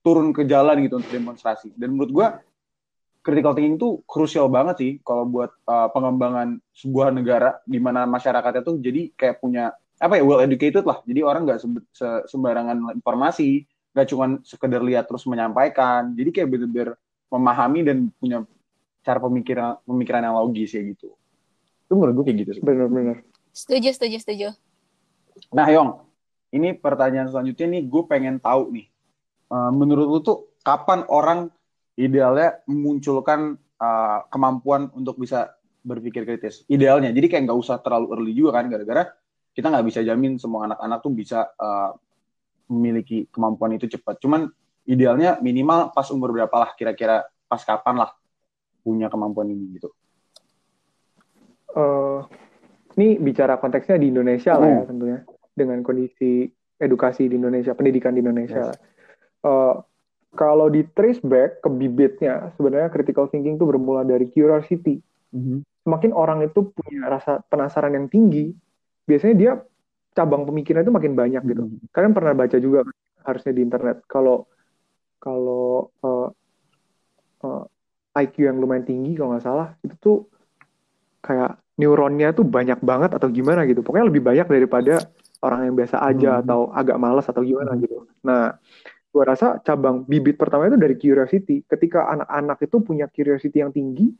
turun 0.05 0.31
ke 0.31 0.45
jalan 0.45 0.77
gitu 0.85 1.01
untuk 1.01 1.11
demonstrasi 1.11 1.73
dan 1.73 1.89
menurut 1.91 2.11
gua 2.13 2.27
critical 3.29 3.53
thinking 3.53 3.77
itu 3.77 4.01
krusial 4.09 4.49
banget 4.49 4.75
sih 4.81 4.91
kalau 5.05 5.29
buat 5.29 5.53
uh, 5.69 5.93
pengembangan 5.93 6.57
sebuah 6.73 7.13
negara 7.13 7.61
di 7.69 7.77
mana 7.77 8.09
masyarakatnya 8.09 8.65
tuh 8.65 8.81
jadi 8.81 9.13
kayak 9.13 9.37
punya 9.37 9.77
apa 10.01 10.17
ya 10.17 10.23
well 10.25 10.41
educated 10.41 10.87
lah. 10.87 11.05
Jadi 11.05 11.21
orang 11.21 11.45
nggak 11.45 11.59
se 11.93 12.07
sembarangan 12.31 12.97
informasi 12.97 13.67
nggak 13.93 14.07
cuma 14.09 14.25
sekedar 14.41 14.81
lihat 14.81 15.05
terus 15.05 15.27
menyampaikan. 15.29 16.17
Jadi 16.17 16.29
kayak 16.33 16.49
bener-bener 16.49 16.89
memahami 17.29 17.79
dan 17.85 17.97
punya 18.17 18.41
cara 19.05 19.19
pemikiran 19.21 19.77
pemikiran 19.85 20.21
yang 20.25 20.35
logis 20.39 20.73
ya 20.73 20.81
gitu. 20.81 21.13
Itu 21.85 21.93
menurut 21.93 22.23
gue 22.23 22.25
kayak 22.31 22.37
gitu 22.41 22.51
sih. 22.57 22.63
Benar-benar 22.65 23.21
setuju 23.53 23.93
setuju 23.93 24.17
setuju. 24.23 24.47
Nah 25.53 25.67
Yong 25.69 26.09
ini 26.55 26.73
pertanyaan 26.73 27.29
selanjutnya 27.29 27.77
nih 27.77 27.83
gue 27.85 28.03
pengen 28.09 28.41
tahu 28.41 28.73
nih. 28.73 28.87
Uh, 29.51 29.69
menurut 29.73 30.07
lu 30.07 30.19
tuh 30.23 30.49
kapan 30.63 31.03
orang 31.11 31.51
idealnya 31.99 32.63
memunculkan 32.63 33.59
uh, 33.59 34.19
kemampuan 34.31 34.87
untuk 34.95 35.19
bisa 35.19 35.51
berpikir 35.83 36.23
kritis. 36.23 36.63
Idealnya, 36.71 37.11
jadi 37.11 37.27
kayak 37.27 37.43
nggak 37.51 37.59
usah 37.59 37.83
terlalu 37.83 38.15
early 38.15 38.33
juga 38.35 38.59
kan, 38.59 38.71
gara-gara 38.71 39.11
kita 39.51 39.67
nggak 39.67 39.85
bisa 39.91 39.99
jamin 40.07 40.39
semua 40.39 40.71
anak-anak 40.71 40.99
tuh 41.03 41.11
bisa 41.11 41.39
uh, 41.59 41.91
memiliki 42.71 43.27
kemampuan 43.27 43.75
itu 43.75 43.91
cepat. 43.91 44.23
Cuman 44.23 44.47
idealnya 44.87 45.43
minimal 45.43 45.91
pas 45.91 46.07
umur 46.15 46.31
berapa 46.31 46.55
lah, 46.55 46.71
kira-kira 46.79 47.27
pas 47.51 47.59
kapan 47.67 48.07
lah 48.07 48.11
punya 48.79 49.11
kemampuan 49.11 49.51
ini 49.51 49.75
gitu. 49.75 49.91
Uh, 51.75 52.23
ini 52.95 53.19
bicara 53.19 53.59
konteksnya 53.59 53.99
di 53.99 54.07
Indonesia 54.09 54.55
hmm. 54.55 54.61
lah 54.61 54.69
ya 54.69 54.79
hmm. 54.79 54.89
tentunya, 54.89 55.19
dengan 55.51 55.79
kondisi 55.83 56.47
edukasi 56.79 57.27
di 57.27 57.35
Indonesia, 57.35 57.75
pendidikan 57.75 58.15
di 58.15 58.23
Indonesia. 58.23 58.71
Yes. 58.71 58.79
Uh, 59.43 59.83
kalau 60.33 60.69
di 60.69 60.85
trace 60.93 61.21
back 61.25 61.65
ke 61.65 61.69
bibitnya, 61.69 62.53
sebenarnya 62.53 62.93
critical 62.93 63.25
thinking 63.29 63.57
itu 63.57 63.65
bermula 63.65 64.05
dari 64.05 64.29
curiosity. 64.29 65.01
Mm-hmm. 65.33 65.65
Semakin 65.85 66.11
orang 66.13 66.45
itu 66.45 66.69
punya 66.69 67.09
rasa 67.09 67.41
penasaran 67.49 67.97
yang 67.97 68.05
tinggi, 68.05 68.53
biasanya 69.09 69.35
dia 69.35 69.51
cabang 70.13 70.45
pemikiran 70.45 70.85
itu 70.85 70.93
makin 70.93 71.13
banyak 71.17 71.41
gitu. 71.49 71.63
Mm-hmm. 71.65 71.89
Kalian 71.89 72.13
pernah 72.13 72.33
baca 72.37 72.57
juga 72.61 72.85
harusnya 73.25 73.53
di 73.57 73.61
internet 73.65 74.05
kalau 74.05 74.45
kalau 75.19 75.91
uh, 76.05 76.29
uh, 77.43 77.63
IQ 78.17 78.47
yang 78.47 78.57
lumayan 78.61 78.87
tinggi 78.87 79.17
kalau 79.19 79.35
nggak 79.35 79.45
salah 79.45 79.75
itu 79.83 79.95
tuh 79.99 80.17
kayak 81.19 81.59
neuronnya 81.79 82.31
tuh 82.35 82.43
banyak 82.43 82.79
banget 82.83 83.11
atau 83.15 83.27
gimana 83.31 83.63
gitu. 83.65 83.81
Pokoknya 83.81 84.07
lebih 84.07 84.23
banyak 84.23 84.47
daripada 84.47 85.09
orang 85.39 85.71
yang 85.71 85.75
biasa 85.75 85.97
aja 86.03 86.31
hmm. 86.37 86.41
atau 86.45 86.59
agak 86.75 86.97
malas 86.99 87.25
atau 87.27 87.41
gimana 87.41 87.73
hmm. 87.75 87.81
gitu. 87.87 87.97
Nah, 88.27 88.59
gue 89.09 89.23
rasa 89.25 89.57
cabang 89.65 90.05
bibit 90.05 90.37
pertama 90.37 90.69
itu 90.69 90.77
dari 90.77 90.95
curiosity. 90.95 91.65
Ketika 91.65 92.09
anak-anak 92.13 92.57
itu 92.61 92.77
punya 92.85 93.09
curiosity 93.09 93.57
yang 93.61 93.73
tinggi, 93.73 94.13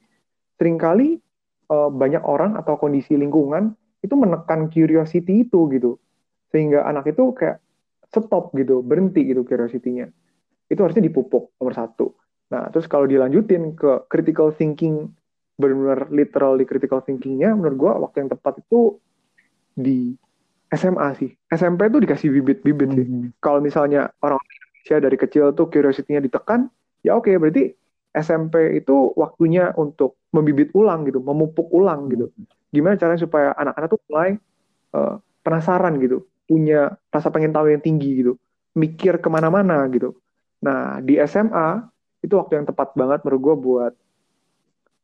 sering 0.58 0.82
kali 0.82 1.22
uh, 1.70 1.90
banyak 1.94 2.26
orang 2.26 2.58
atau 2.58 2.76
kondisi 2.82 3.14
lingkungan 3.14 3.78
itu 4.02 4.16
menekan 4.18 4.68
curiosity 4.74 5.46
itu 5.46 5.70
gitu. 5.70 6.02
Sehingga 6.50 6.90
anak 6.90 7.14
itu 7.14 7.32
kayak 7.38 7.62
stop 8.10 8.50
gitu, 8.58 8.82
berhenti 8.82 9.22
gitu 9.30 9.46
curiosity-nya. 9.46 10.10
Itu 10.66 10.82
harusnya 10.82 11.06
dipupuk 11.06 11.54
nomor 11.62 11.74
satu. 11.78 12.18
Nah, 12.50 12.74
terus 12.74 12.90
kalau 12.90 13.06
dilanjutin 13.06 13.78
ke 13.78 14.10
critical 14.10 14.50
thinking, 14.50 15.14
benar-benar 15.62 16.10
literal 16.10 16.58
di 16.58 16.66
critical 16.66 17.06
thinking-nya, 17.06 17.54
menurut 17.54 17.78
gue 17.78 17.92
waktu 18.10 18.18
yang 18.26 18.30
tepat 18.34 18.66
itu 18.66 18.98
di 19.78 20.18
SMA 20.74 21.08
sih. 21.18 21.30
SMP 21.50 21.90
tuh 21.94 22.02
dikasih 22.02 22.30
bibit-bibit 22.42 22.90
sih. 22.94 23.06
Mhm. 23.06 23.38
Kalau 23.38 23.62
misalnya 23.62 24.10
orang 24.26 24.42
Indonesia 24.80 25.04
dari 25.04 25.18
kecil 25.20 25.46
tuh 25.52 25.68
curiosity-nya 25.68 26.24
ditekan, 26.24 26.72
ya 27.04 27.20
oke 27.20 27.28
berarti 27.36 27.76
SMP 28.16 28.80
itu 28.80 29.14
waktunya 29.14 29.76
untuk 29.76 30.18
membibit 30.32 30.72
ulang 30.74 31.06
gitu, 31.06 31.20
memupuk 31.22 31.70
ulang 31.76 32.10
gitu. 32.10 32.32
Gimana 32.72 32.96
caranya 32.96 33.22
supaya 33.22 33.54
anak-anak 33.54 33.90
tuh 33.92 34.02
mulai 34.10 34.30
uh, 34.96 35.20
penasaran 35.44 36.00
gitu, 36.02 36.26
punya 36.48 36.96
rasa 37.12 37.30
pengen 37.30 37.54
tahu 37.54 37.70
yang 37.70 37.84
tinggi 37.84 38.24
gitu, 38.24 38.34
mikir 38.74 39.22
ke 39.22 39.30
mana-mana 39.30 39.86
gitu. 39.92 40.18
Nah 40.64 41.04
di 41.04 41.20
SMA 41.28 41.86
itu 42.24 42.34
waktu 42.40 42.64
yang 42.64 42.66
tepat 42.66 42.96
banget 42.96 43.22
menurut 43.28 43.42
gue 43.42 43.56
buat 43.60 43.94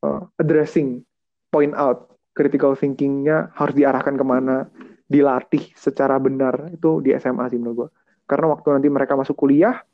uh, 0.07 0.21
addressing, 0.39 1.03
point 1.51 1.75
out, 1.77 2.15
critical 2.33 2.73
thinking-nya 2.73 3.53
harus 3.53 3.75
diarahkan 3.77 4.17
ke 4.17 4.25
mana, 4.25 4.65
dilatih 5.05 5.77
secara 5.77 6.17
benar 6.17 6.73
itu 6.73 7.05
di 7.05 7.13
SMA 7.21 7.53
sih 7.53 7.59
menurut 7.61 7.75
gue. 7.85 7.89
Karena 8.25 8.51
waktu 8.51 8.67
nanti 8.73 8.89
mereka 8.89 9.13
masuk 9.13 9.38
kuliah 9.38 9.85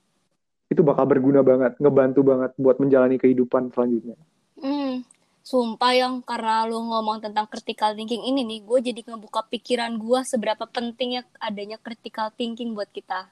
itu 0.71 0.79
bakal 0.87 1.03
berguna 1.03 1.43
banget, 1.43 1.75
ngebantu 1.83 2.23
banget 2.23 2.51
buat 2.55 2.79
menjalani 2.79 3.19
kehidupan 3.19 3.75
selanjutnya. 3.75 4.15
Hmm, 4.55 5.03
sumpah 5.43 5.91
yang 5.91 6.23
karena 6.23 6.63
lu 6.63 6.79
ngomong 6.79 7.19
tentang 7.19 7.43
critical 7.51 7.91
thinking 7.91 8.23
ini 8.23 8.47
nih, 8.47 8.59
gue 8.63 8.79
jadi 8.79 9.03
ngebuka 9.03 9.51
pikiran 9.51 9.99
gue 9.99 10.19
seberapa 10.23 10.63
pentingnya 10.63 11.27
adanya 11.43 11.75
critical 11.75 12.31
thinking 12.39 12.71
buat 12.71 12.87
kita. 12.87 13.27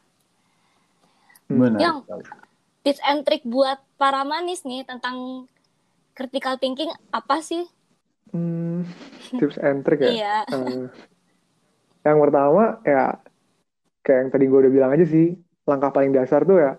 Benar. 1.47 1.79
Yang 1.79 1.97
tips 2.83 3.01
and 3.07 3.23
trick 3.23 3.43
buat 3.47 3.79
para 3.95 4.27
manis 4.27 4.67
nih 4.67 4.83
tentang 4.83 5.47
critical 6.11 6.59
thinking 6.59 6.91
apa 7.15 7.39
sih? 7.39 7.63
Hmm, 8.35 8.83
tips 9.39 9.55
and 9.63 9.87
trick 9.87 10.03
ya. 10.03 10.11
Iya. 10.11 10.37
Uh, 10.51 10.91
yang 12.03 12.19
pertama 12.19 12.83
ya 12.83 13.15
kayak 14.05 14.19
yang 14.27 14.31
tadi 14.31 14.45
gue 14.47 14.59
udah 14.67 14.73
bilang 14.73 14.91
aja 14.95 15.05
sih, 15.05 15.35
langkah 15.67 15.93
paling 15.93 16.11
dasar 16.15 16.43
tuh 16.43 16.57
ya 16.57 16.71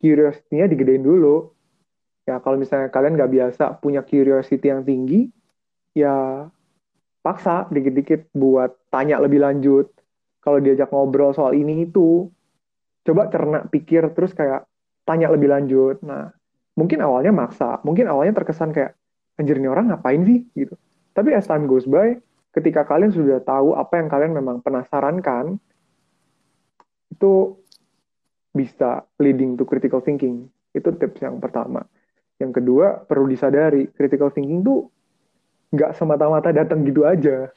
curiosity-nya 0.00 0.66
digedein 0.68 1.04
dulu. 1.04 1.52
Ya 2.24 2.40
kalau 2.40 2.56
misalnya 2.56 2.88
kalian 2.88 3.20
nggak 3.20 3.32
biasa 3.32 3.64
punya 3.84 4.00
curiosity 4.00 4.72
yang 4.72 4.84
tinggi, 4.84 5.28
ya 5.92 6.48
paksa 7.20 7.68
dikit-dikit 7.68 8.32
buat 8.32 8.72
tanya 8.88 9.20
lebih 9.20 9.44
lanjut. 9.44 9.92
Kalau 10.40 10.60
diajak 10.60 10.92
ngobrol 10.92 11.32
soal 11.32 11.56
ini 11.56 11.88
itu, 11.88 12.28
coba 13.04 13.32
cerna 13.32 13.64
pikir 13.68 14.12
terus 14.12 14.36
kayak 14.36 14.68
tanya 15.08 15.32
lebih 15.32 15.48
lanjut. 15.48 16.00
Nah, 16.04 16.32
mungkin 16.76 17.00
awalnya 17.00 17.32
maksa, 17.32 17.80
mungkin 17.84 18.08
awalnya 18.08 18.36
terkesan 18.36 18.72
kayak 18.72 18.96
anjir 19.40 19.56
ini 19.56 19.68
orang 19.68 19.88
ngapain 19.92 20.20
sih 20.24 20.44
gitu. 20.52 20.76
Tapi 21.16 21.32
as 21.32 21.48
time 21.48 21.64
goes 21.64 21.88
by, 21.88 22.18
ketika 22.52 22.84
kalian 22.84 23.12
sudah 23.12 23.40
tahu 23.40 23.72
apa 23.76 24.00
yang 24.00 24.08
kalian 24.08 24.32
memang 24.36 24.60
penasaran 24.60 25.20
kan, 25.24 25.56
itu 27.14 27.54
bisa 28.50 29.06
leading 29.22 29.54
to 29.54 29.62
critical 29.62 30.02
thinking. 30.02 30.50
Itu 30.74 30.90
tips 30.98 31.22
yang 31.22 31.38
pertama. 31.38 31.86
Yang 32.42 32.62
kedua, 32.62 33.06
perlu 33.06 33.30
disadari, 33.30 33.86
critical 33.94 34.34
thinking 34.34 34.66
tuh 34.66 34.90
nggak 35.70 35.94
semata-mata 35.94 36.50
datang 36.50 36.82
gitu 36.82 37.06
aja. 37.06 37.50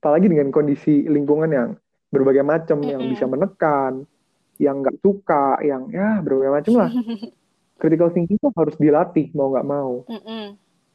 Apalagi 0.00 0.32
dengan 0.32 0.48
kondisi 0.48 1.04
lingkungan 1.04 1.50
yang 1.52 1.70
berbagai 2.08 2.44
macam, 2.44 2.80
yang 2.84 3.04
bisa 3.04 3.28
menekan, 3.28 4.08
yang 4.56 4.80
nggak 4.80 5.00
suka, 5.00 5.60
yang 5.60 5.88
ya 5.92 6.24
berbagai 6.24 6.52
macam 6.52 6.74
lah. 6.80 6.90
critical 7.80 8.08
thinking 8.12 8.40
tuh 8.40 8.52
harus 8.56 8.76
dilatih, 8.80 9.28
mau 9.36 9.52
nggak 9.52 9.68
mau. 9.68 10.04
Mm 10.08 10.20
-mm. 10.20 10.44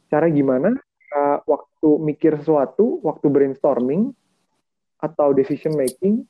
Cara 0.10 0.26
gimana? 0.32 0.74
Uh, 1.10 1.38
waktu 1.46 1.90
mikir 2.02 2.38
sesuatu, 2.38 3.02
waktu 3.02 3.30
brainstorming, 3.30 4.14
atau 5.02 5.32
decision 5.34 5.74
making, 5.74 6.26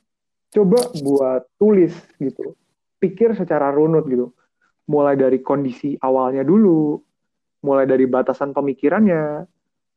coba 0.49 0.79
buat 1.01 1.45
tulis 1.61 1.93
gitu 2.17 2.57
pikir 2.99 3.33
secara 3.33 3.71
runut 3.71 4.05
gitu. 4.05 4.35
Mulai 4.85 5.15
dari 5.15 5.39
kondisi 5.39 5.95
awalnya 6.03 6.43
dulu, 6.43 6.99
mulai 7.63 7.87
dari 7.87 8.05
batasan 8.05 8.51
pemikirannya, 8.51 9.47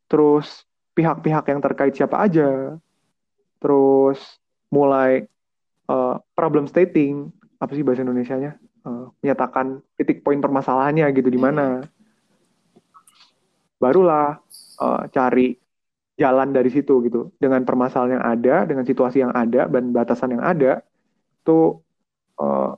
terus 0.07 0.65
pihak-pihak 0.95 1.49
yang 1.51 1.61
terkait 1.61 1.97
siapa 1.97 2.21
aja, 2.23 2.77
terus 3.59 4.21
mulai 4.69 5.25
uh, 5.89 6.21
problem 6.37 6.69
stating, 6.69 7.33
apa 7.59 7.73
sih 7.73 7.85
bahasa 7.85 8.05
Indonesia-nya? 8.05 8.57
Uh, 8.83 9.15
menyatakan 9.23 9.79
titik 9.95 10.27
poin 10.27 10.43
permasalahannya 10.43 11.07
gitu 11.15 11.31
di 11.31 11.41
mana. 11.41 11.87
Barulah 13.81 14.37
uh, 14.83 15.03
cari 15.09 15.57
jalan 16.21 16.53
dari 16.53 16.69
situ 16.69 17.01
gitu 17.09 17.33
dengan 17.41 17.65
permasalahan 17.65 18.21
yang 18.21 18.25
ada, 18.25 18.55
dengan 18.69 18.85
situasi 18.85 19.25
yang 19.25 19.33
ada 19.33 19.67
dan 19.69 19.91
batasan 19.91 20.37
yang 20.37 20.45
ada, 20.45 20.85
itu 21.43 21.81
uh, 22.39 22.73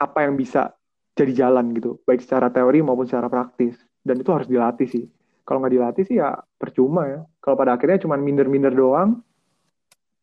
apa 0.00 0.18
yang 0.24 0.36
bisa 0.36 0.72
jadi 1.16 1.46
jalan 1.46 1.76
gitu, 1.76 2.00
baik 2.08 2.24
secara 2.24 2.48
teori 2.48 2.80
maupun 2.80 3.04
secara 3.04 3.28
praktis. 3.28 3.76
Dan 4.00 4.24
itu 4.24 4.32
harus 4.32 4.48
dilatih 4.48 4.88
sih. 4.88 5.04
Kalau 5.44 5.60
nggak 5.60 5.74
dilatih 5.76 6.04
sih 6.08 6.16
ya 6.20 6.36
percuma 6.56 7.04
ya. 7.08 7.20
Kalau 7.42 7.56
pada 7.58 7.76
akhirnya 7.76 8.00
cuma 8.00 8.16
minder-minder 8.16 8.72
doang, 8.72 9.20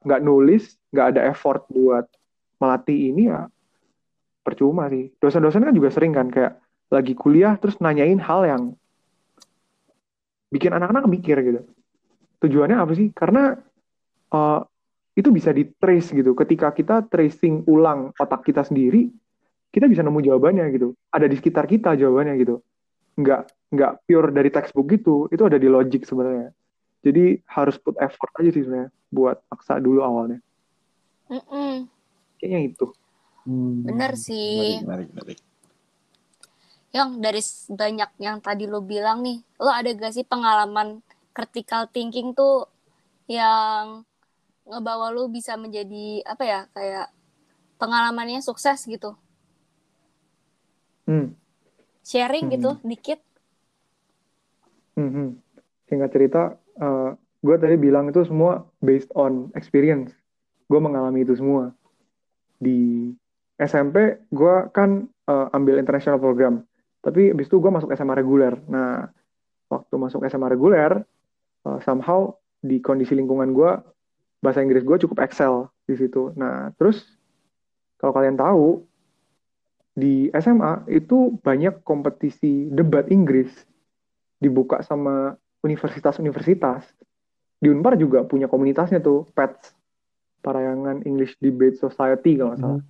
nggak 0.02 0.22
nulis, 0.24 0.78
nggak 0.90 1.08
ada 1.14 1.22
effort 1.30 1.68
buat 1.70 2.08
melatih 2.58 3.14
ini 3.14 3.30
ya 3.30 3.46
percuma 4.42 4.90
sih. 4.90 5.12
Dosen-dosen 5.20 5.68
kan 5.68 5.76
juga 5.76 5.92
sering 5.92 6.16
kan 6.16 6.32
kayak 6.32 6.58
lagi 6.88 7.14
kuliah 7.14 7.60
terus 7.60 7.78
nanyain 7.84 8.18
hal 8.18 8.48
yang 8.48 8.64
bikin 10.52 10.72
anak-anak 10.74 11.06
mikir 11.08 11.38
gitu. 11.44 11.62
Tujuannya 12.44 12.78
apa 12.78 12.94
sih? 12.94 13.10
Karena 13.12 13.56
uh, 14.32 14.62
itu 15.18 15.30
bisa 15.34 15.50
di 15.50 15.66
trace 15.66 16.14
gitu. 16.14 16.38
Ketika 16.38 16.72
kita 16.72 17.10
tracing 17.10 17.66
ulang 17.66 18.14
otak 18.16 18.46
kita 18.46 18.62
sendiri, 18.62 19.10
kita 19.74 19.90
bisa 19.90 20.06
nemu 20.06 20.22
jawabannya 20.22 20.70
gitu. 20.74 20.94
Ada 21.10 21.26
di 21.26 21.36
sekitar 21.36 21.66
kita 21.66 21.98
jawabannya 21.98 22.38
gitu. 22.40 22.62
Nggak 23.18 23.42
nggak 23.74 23.92
pure 24.06 24.30
dari 24.32 24.50
textbook 24.54 24.88
gitu. 24.94 25.26
Itu 25.34 25.50
ada 25.50 25.58
di 25.58 25.68
logic 25.68 26.06
sebenarnya. 26.06 26.54
Jadi 27.02 27.40
harus 27.50 27.76
put 27.82 27.98
effort 27.98 28.32
aja 28.38 28.50
sih 28.54 28.64
sebenarnya 28.64 28.90
buat 29.10 29.42
paksa 29.50 29.82
dulu 29.82 30.04
awalnya. 30.06 30.40
Mm 31.28 31.44
-mm. 31.44 31.74
Kayaknya 32.38 32.60
itu. 32.72 32.86
Hmm. 33.48 33.88
Bener 33.88 34.12
sih. 34.20 34.84
Menarik, 34.84 35.10
menarik, 35.10 35.10
menarik. 35.16 35.47
Yang 36.96 37.10
dari 37.20 37.42
banyak 37.76 38.12
yang 38.24 38.38
tadi 38.40 38.64
lo 38.66 38.80
bilang 38.80 39.22
nih, 39.22 39.44
lo 39.60 39.70
ada 39.70 39.92
gak 39.92 40.16
sih 40.16 40.24
pengalaman 40.24 41.04
critical 41.36 41.86
thinking 41.92 42.34
tuh 42.34 42.66
yang 43.28 44.08
ngebawa 44.68 45.12
lo 45.12 45.28
bisa 45.32 45.56
menjadi 45.56 46.24
apa 46.28 46.44
ya 46.44 46.60
kayak 46.72 47.08
pengalamannya 47.78 48.42
sukses 48.42 48.84
gitu? 48.88 49.16
Hmm. 51.08 51.36
Sharing 52.04 52.52
Hmm. 52.52 52.54
gitu 52.56 52.72
dikit. 52.84 53.20
Hmm, 54.98 55.12
hmm. 55.14 55.30
Singkat 55.88 56.10
cerita, 56.12 56.42
uh, 56.82 57.16
gue 57.46 57.56
tadi 57.56 57.76
bilang 57.80 58.10
itu 58.12 58.26
semua 58.28 58.66
based 58.82 59.14
on 59.16 59.54
experience. 59.56 60.12
Gue 60.68 60.84
mengalami 60.84 61.24
itu 61.24 61.38
semua. 61.38 61.72
Di 62.60 63.12
SMP, 63.56 64.20
gue 64.34 64.56
kan 64.76 65.08
uh, 65.30 65.48
ambil 65.56 65.80
international 65.80 66.20
program. 66.20 66.66
Tapi 67.02 67.32
abis 67.32 67.48
itu 67.48 67.58
gue 67.62 67.72
masuk 67.72 67.90
SMA 67.94 68.14
reguler. 68.18 68.58
Nah, 68.68 69.08
waktu 69.70 69.94
masuk 69.96 70.24
SMA 70.28 70.48
reguler, 70.52 71.04
uh, 71.64 71.80
somehow 71.84 72.36
di 72.60 72.82
kondisi 72.82 73.14
lingkungan 73.14 73.54
gue, 73.54 73.72
bahasa 74.42 74.62
Inggris 74.62 74.84
gue 74.84 74.98
cukup 75.08 75.24
excel 75.24 75.70
di 75.88 75.96
situ. 75.96 76.34
Nah, 76.36 76.74
terus 76.76 77.06
kalau 77.98 78.14
kalian 78.14 78.38
tahu, 78.38 78.86
di 79.98 80.30
SMA 80.38 80.86
itu 80.94 81.42
banyak 81.42 81.82
kompetisi 81.82 82.70
debat 82.70 83.10
Inggris 83.10 83.50
dibuka 84.38 84.86
sama 84.86 85.34
universitas-universitas. 85.66 86.86
Di 87.58 87.74
Unpar 87.74 87.98
juga 87.98 88.22
punya 88.22 88.46
komunitasnya 88.46 89.02
tuh, 89.02 89.26
PETS, 89.34 89.74
Parayangan 90.46 91.02
English 91.10 91.34
Debate 91.42 91.82
Society 91.82 92.38
kalau 92.38 92.54
nggak 92.54 92.62
salah. 92.62 92.84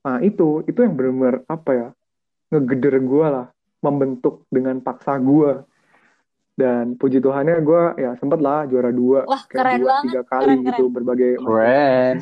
Nah 0.00 0.16
itu, 0.24 0.64
itu 0.64 0.80
yang 0.80 0.96
benar-benar 0.96 1.44
apa 1.44 1.70
ya, 1.76 1.88
ngegeder 2.50 2.98
gue 2.98 3.26
lah, 3.26 3.46
membentuk 3.80 4.44
dengan 4.50 4.82
paksa 4.82 5.16
gue. 5.16 5.62
Dan 6.54 6.98
puji 7.00 7.24
Tuhannya 7.24 7.56
gue 7.64 7.82
ya 7.96 8.12
sempet 8.20 8.36
lah 8.42 8.68
juara 8.68 8.92
dua, 8.92 9.24
Wah, 9.24 9.48
kayak 9.48 9.64
keren 9.64 9.80
dua 9.80 9.88
banget. 9.88 10.04
tiga 10.04 10.22
kali 10.28 10.44
Keren, 10.44 10.66
gitu 10.68 10.84
berbagai 10.92 11.30
Keren. 11.40 12.16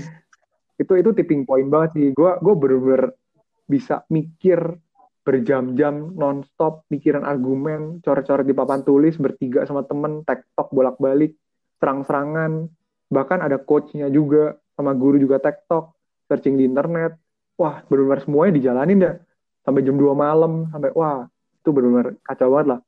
itu 0.78 0.92
itu 0.94 1.10
tipping 1.10 1.42
point 1.42 1.66
banget 1.66 1.90
sih. 1.98 2.06
Gue 2.14 2.38
gue 2.38 2.54
bener-bener 2.54 3.18
bisa 3.66 4.06
mikir 4.08 4.78
berjam-jam 5.26 6.16
nonstop 6.16 6.88
mikirin 6.88 7.20
argumen 7.20 8.00
coret-coret 8.00 8.48
di 8.48 8.56
papan 8.56 8.80
tulis 8.80 9.12
bertiga 9.20 9.68
sama 9.68 9.84
temen 9.84 10.24
tektok 10.24 10.72
bolak-balik 10.72 11.36
serang-serangan 11.76 12.64
bahkan 13.12 13.44
ada 13.44 13.60
coachnya 13.60 14.08
juga 14.08 14.56
sama 14.72 14.96
guru 14.96 15.20
juga 15.20 15.36
tektok 15.36 15.92
searching 16.32 16.56
di 16.56 16.64
internet 16.64 17.12
wah 17.60 17.84
benar-benar 17.92 18.24
semuanya 18.24 18.52
dijalanin 18.56 18.98
dah 19.04 19.14
sampai 19.62 19.84
jam 19.84 19.96
2 19.96 20.12
malam 20.14 20.68
sampai 20.70 20.90
wah 20.94 21.26
itu 21.60 21.68
benar-benar 21.74 22.16
kacau 22.24 22.48
banget 22.54 22.66
lah. 22.76 22.80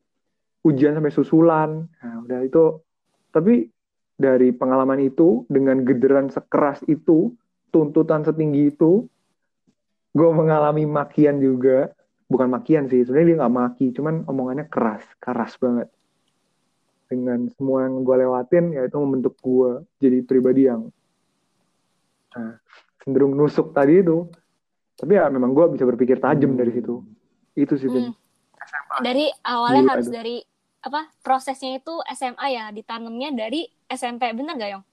Ujian 0.64 0.92
sampai 0.96 1.12
susulan. 1.12 1.70
Nah 2.00 2.14
udah 2.24 2.40
itu 2.44 2.80
tapi 3.30 3.68
dari 4.20 4.52
pengalaman 4.52 5.00
itu 5.00 5.48
dengan 5.48 5.80
gederan 5.84 6.28
sekeras 6.28 6.84
itu 6.84 7.32
tuntutan 7.72 8.20
setinggi 8.26 8.76
itu 8.76 9.08
gue 10.12 10.30
mengalami 10.32 10.84
makian 10.84 11.40
juga. 11.40 11.92
Bukan 12.30 12.46
makian 12.46 12.86
sih 12.86 13.02
sebenarnya 13.02 13.26
dia 13.26 13.38
nggak 13.42 13.54
maki 13.58 13.86
cuman 13.90 14.14
omongannya 14.30 14.70
keras 14.70 15.02
keras 15.18 15.58
banget. 15.58 15.90
Dengan 17.10 17.50
semua 17.58 17.90
yang 17.90 18.06
gue 18.06 18.16
lewatin 18.22 18.70
yaitu 18.70 18.96
membentuk 19.02 19.34
gue 19.42 19.82
jadi 19.98 20.22
pribadi 20.22 20.70
yang 20.70 20.94
nah, 22.30 22.54
cenderung 23.02 23.34
nusuk 23.34 23.74
tadi 23.74 23.98
itu 23.98 24.30
tapi 25.00 25.16
ya 25.16 25.32
memang 25.32 25.56
gue 25.56 25.64
bisa 25.72 25.88
berpikir 25.88 26.20
tajam 26.20 26.52
dari 26.54 26.70
situ 26.70 27.00
itu 27.56 27.74
sih 27.74 27.88
Hmm. 27.88 28.12
Dari 29.00 29.26
awalnya 29.42 29.82
Gila 29.82 29.92
harus 29.96 30.06
itu. 30.06 30.14
dari 30.14 30.36
apa 30.80 31.00
prosesnya 31.24 31.80
itu 31.80 31.94
SMA 32.12 32.46
ya 32.52 32.64
ditanamnya 32.70 33.32
dari 33.32 33.64
SMP 33.88 34.30
bener 34.30 34.54
gak 34.54 34.70
Yong? 34.76 34.84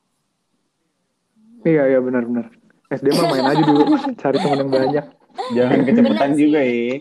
iya 1.67 1.83
iya 1.91 1.99
benar-benar 1.99 2.47
SD 2.87 3.11
mah 3.11 3.25
main 3.27 3.45
aja 3.45 3.63
dulu 3.67 3.83
cari 4.23 4.37
teman 4.39 4.57
yang 4.65 4.71
banyak 4.71 5.05
Jangan 5.53 5.79
kecepatan 5.85 6.31
juga 6.33 6.59
ya. 6.65 6.97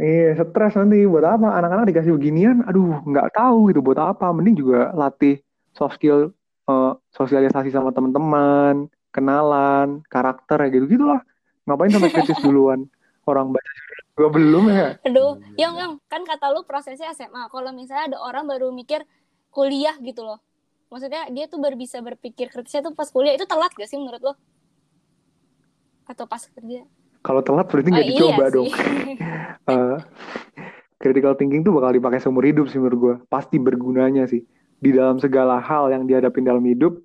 Iya, 0.00 0.28
stres 0.32 0.74
nanti 0.80 1.04
buat 1.04 1.26
apa? 1.26 1.58
Anak-anak 1.60 1.92
dikasih 1.92 2.16
beginian, 2.16 2.64
aduh, 2.64 3.04
nggak 3.04 3.36
tahu 3.36 3.68
gitu 3.68 3.84
buat 3.84 4.00
apa. 4.00 4.32
Mending 4.32 4.56
juga 4.56 4.94
latih 4.96 5.44
soft 5.76 6.00
skill, 6.00 6.32
eh, 6.64 6.92
sosialisasi 7.12 7.68
sama 7.68 7.92
teman-teman, 7.92 8.88
kenalan, 9.10 10.02
karakter 10.06 10.58
ya 10.64 10.68
gitu 10.70 10.86
gitulah. 10.86 11.20
Ngapain 11.66 11.90
sampai 11.90 12.10
kritis 12.10 12.38
duluan? 12.44 12.86
Orang 13.26 13.52
baca 13.54 13.70
juga 14.16 14.28
belum 14.32 14.64
ya? 14.68 14.88
Aduh, 15.06 15.38
Yong 15.54 15.74
Yong 15.76 15.94
kan 16.08 16.24
kata 16.24 16.50
lu 16.50 16.64
prosesnya 16.64 17.12
SMA. 17.12 17.46
Kalau 17.48 17.70
misalnya 17.70 18.16
ada 18.16 18.18
orang 18.18 18.48
baru 18.48 18.72
mikir 18.74 19.04
kuliah 19.48 19.94
gitu 20.00 20.24
loh. 20.24 20.40
Maksudnya 20.90 21.30
dia 21.30 21.46
tuh 21.46 21.62
baru 21.62 21.78
bisa 21.78 22.02
berpikir 22.02 22.50
kritisnya 22.50 22.82
tuh 22.82 22.92
pas 22.92 23.06
kuliah 23.06 23.38
itu 23.38 23.46
telat 23.46 23.70
gak 23.70 23.86
sih 23.86 23.94
menurut 23.94 24.18
lo? 24.20 24.34
Atau 26.04 26.26
pas 26.26 26.42
kerja? 26.42 26.82
Kalau 27.20 27.44
telat 27.44 27.68
berarti 27.70 27.88
nggak 27.92 28.06
Oh, 28.06 28.10
dicoba 28.10 28.44
iya 28.44 28.48
dong. 28.50 28.68
Eh, 29.70 29.96
critical 30.98 31.38
thinking 31.38 31.62
tuh 31.62 31.70
bakal 31.70 31.94
dipakai 31.94 32.18
seumur 32.18 32.42
hidup 32.42 32.66
sih 32.66 32.80
menurut 32.82 32.98
gue. 32.98 33.14
Pasti 33.30 33.60
bergunanya 33.60 34.26
sih. 34.26 34.42
Di 34.80 34.90
dalam 34.90 35.20
segala 35.20 35.60
hal 35.62 35.92
yang 35.94 36.08
dihadapin 36.08 36.42
dalam 36.42 36.64
hidup, 36.64 36.98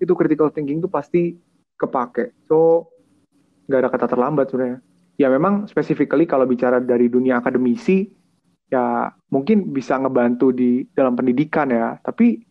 itu 0.00 0.12
critical 0.12 0.52
thinking 0.52 0.80
tuh 0.80 0.90
pasti 0.90 1.36
kepake. 1.76 2.32
So, 2.48 2.88
nggak 3.68 3.80
ada 3.82 3.90
kata 3.92 4.06
terlambat 4.10 4.46
sebenarnya. 4.50 4.78
Ya 5.16 5.28
memang 5.32 5.64
specifically 5.68 6.28
kalau 6.28 6.44
bicara 6.44 6.80
dari 6.80 7.08
dunia 7.08 7.40
akademisi, 7.40 8.12
ya 8.68 9.08
mungkin 9.32 9.72
bisa 9.72 9.96
ngebantu 9.96 10.52
di 10.52 10.84
dalam 10.92 11.16
pendidikan 11.16 11.72
ya. 11.72 11.96
Tapi 12.00 12.44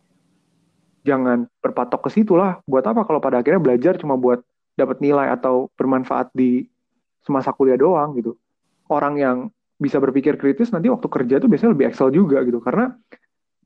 jangan 1.05 1.45
berpatok 1.62 2.10
ke 2.10 2.21
situ 2.21 2.34
lah. 2.34 2.58
Buat 2.65 2.89
apa 2.89 3.05
kalau 3.05 3.21
pada 3.21 3.41
akhirnya 3.41 3.62
belajar 3.62 4.01
cuma 4.01 4.17
buat 4.17 4.41
dapat 4.75 4.99
nilai 4.99 5.29
atau 5.31 5.69
bermanfaat 5.77 6.34
di 6.34 6.65
semasa 7.21 7.53
kuliah 7.53 7.77
doang 7.77 8.17
gitu. 8.17 8.34
Orang 8.89 9.17
yang 9.21 9.49
bisa 9.75 9.99
berpikir 9.99 10.39
kritis 10.39 10.71
nanti 10.71 10.88
waktu 10.88 11.08
kerja 11.10 11.36
tuh 11.38 11.51
biasanya 11.51 11.71
lebih 11.75 11.86
excel 11.91 12.08
juga 12.08 12.39
gitu 12.47 12.63
karena 12.63 12.95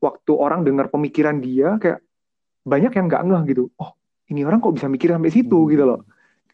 waktu 0.02 0.32
orang 0.34 0.66
dengar 0.66 0.90
pemikiran 0.90 1.38
dia 1.38 1.78
kayak 1.78 2.02
banyak 2.66 2.92
yang 2.98 3.06
nggak 3.10 3.24
ngeh 3.28 3.42
gitu. 3.56 3.64
Oh 3.82 3.92
ini 4.32 4.46
orang 4.48 4.60
kok 4.64 4.76
bisa 4.78 4.88
mikir 4.92 5.10
sampai 5.16 5.32
situ 5.34 5.58
Hmm. 5.58 5.72
gitu 5.74 5.84
loh. 5.90 6.00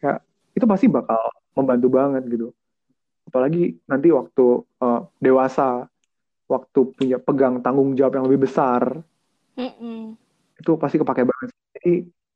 Kayak 0.00 0.18
itu 0.56 0.66
pasti 0.68 0.86
bakal 0.90 1.20
membantu 1.56 1.88
banget 1.92 2.22
gitu. 2.32 2.46
Apalagi 3.28 3.58
nanti 3.90 4.08
waktu 4.14 4.42
eh, 4.84 5.00
dewasa 5.24 5.86
waktu 6.48 6.80
punya 6.96 7.16
pegang 7.22 7.54
tanggung 7.64 7.94
jawab 7.98 8.12
yang 8.20 8.26
lebih 8.30 8.46
besar 8.50 8.84
Mm-mm. 9.56 10.16
itu 10.60 10.70
pasti 10.80 10.96
kepake 11.00 11.22
banget. 11.28 11.48
Jadi 11.76 11.90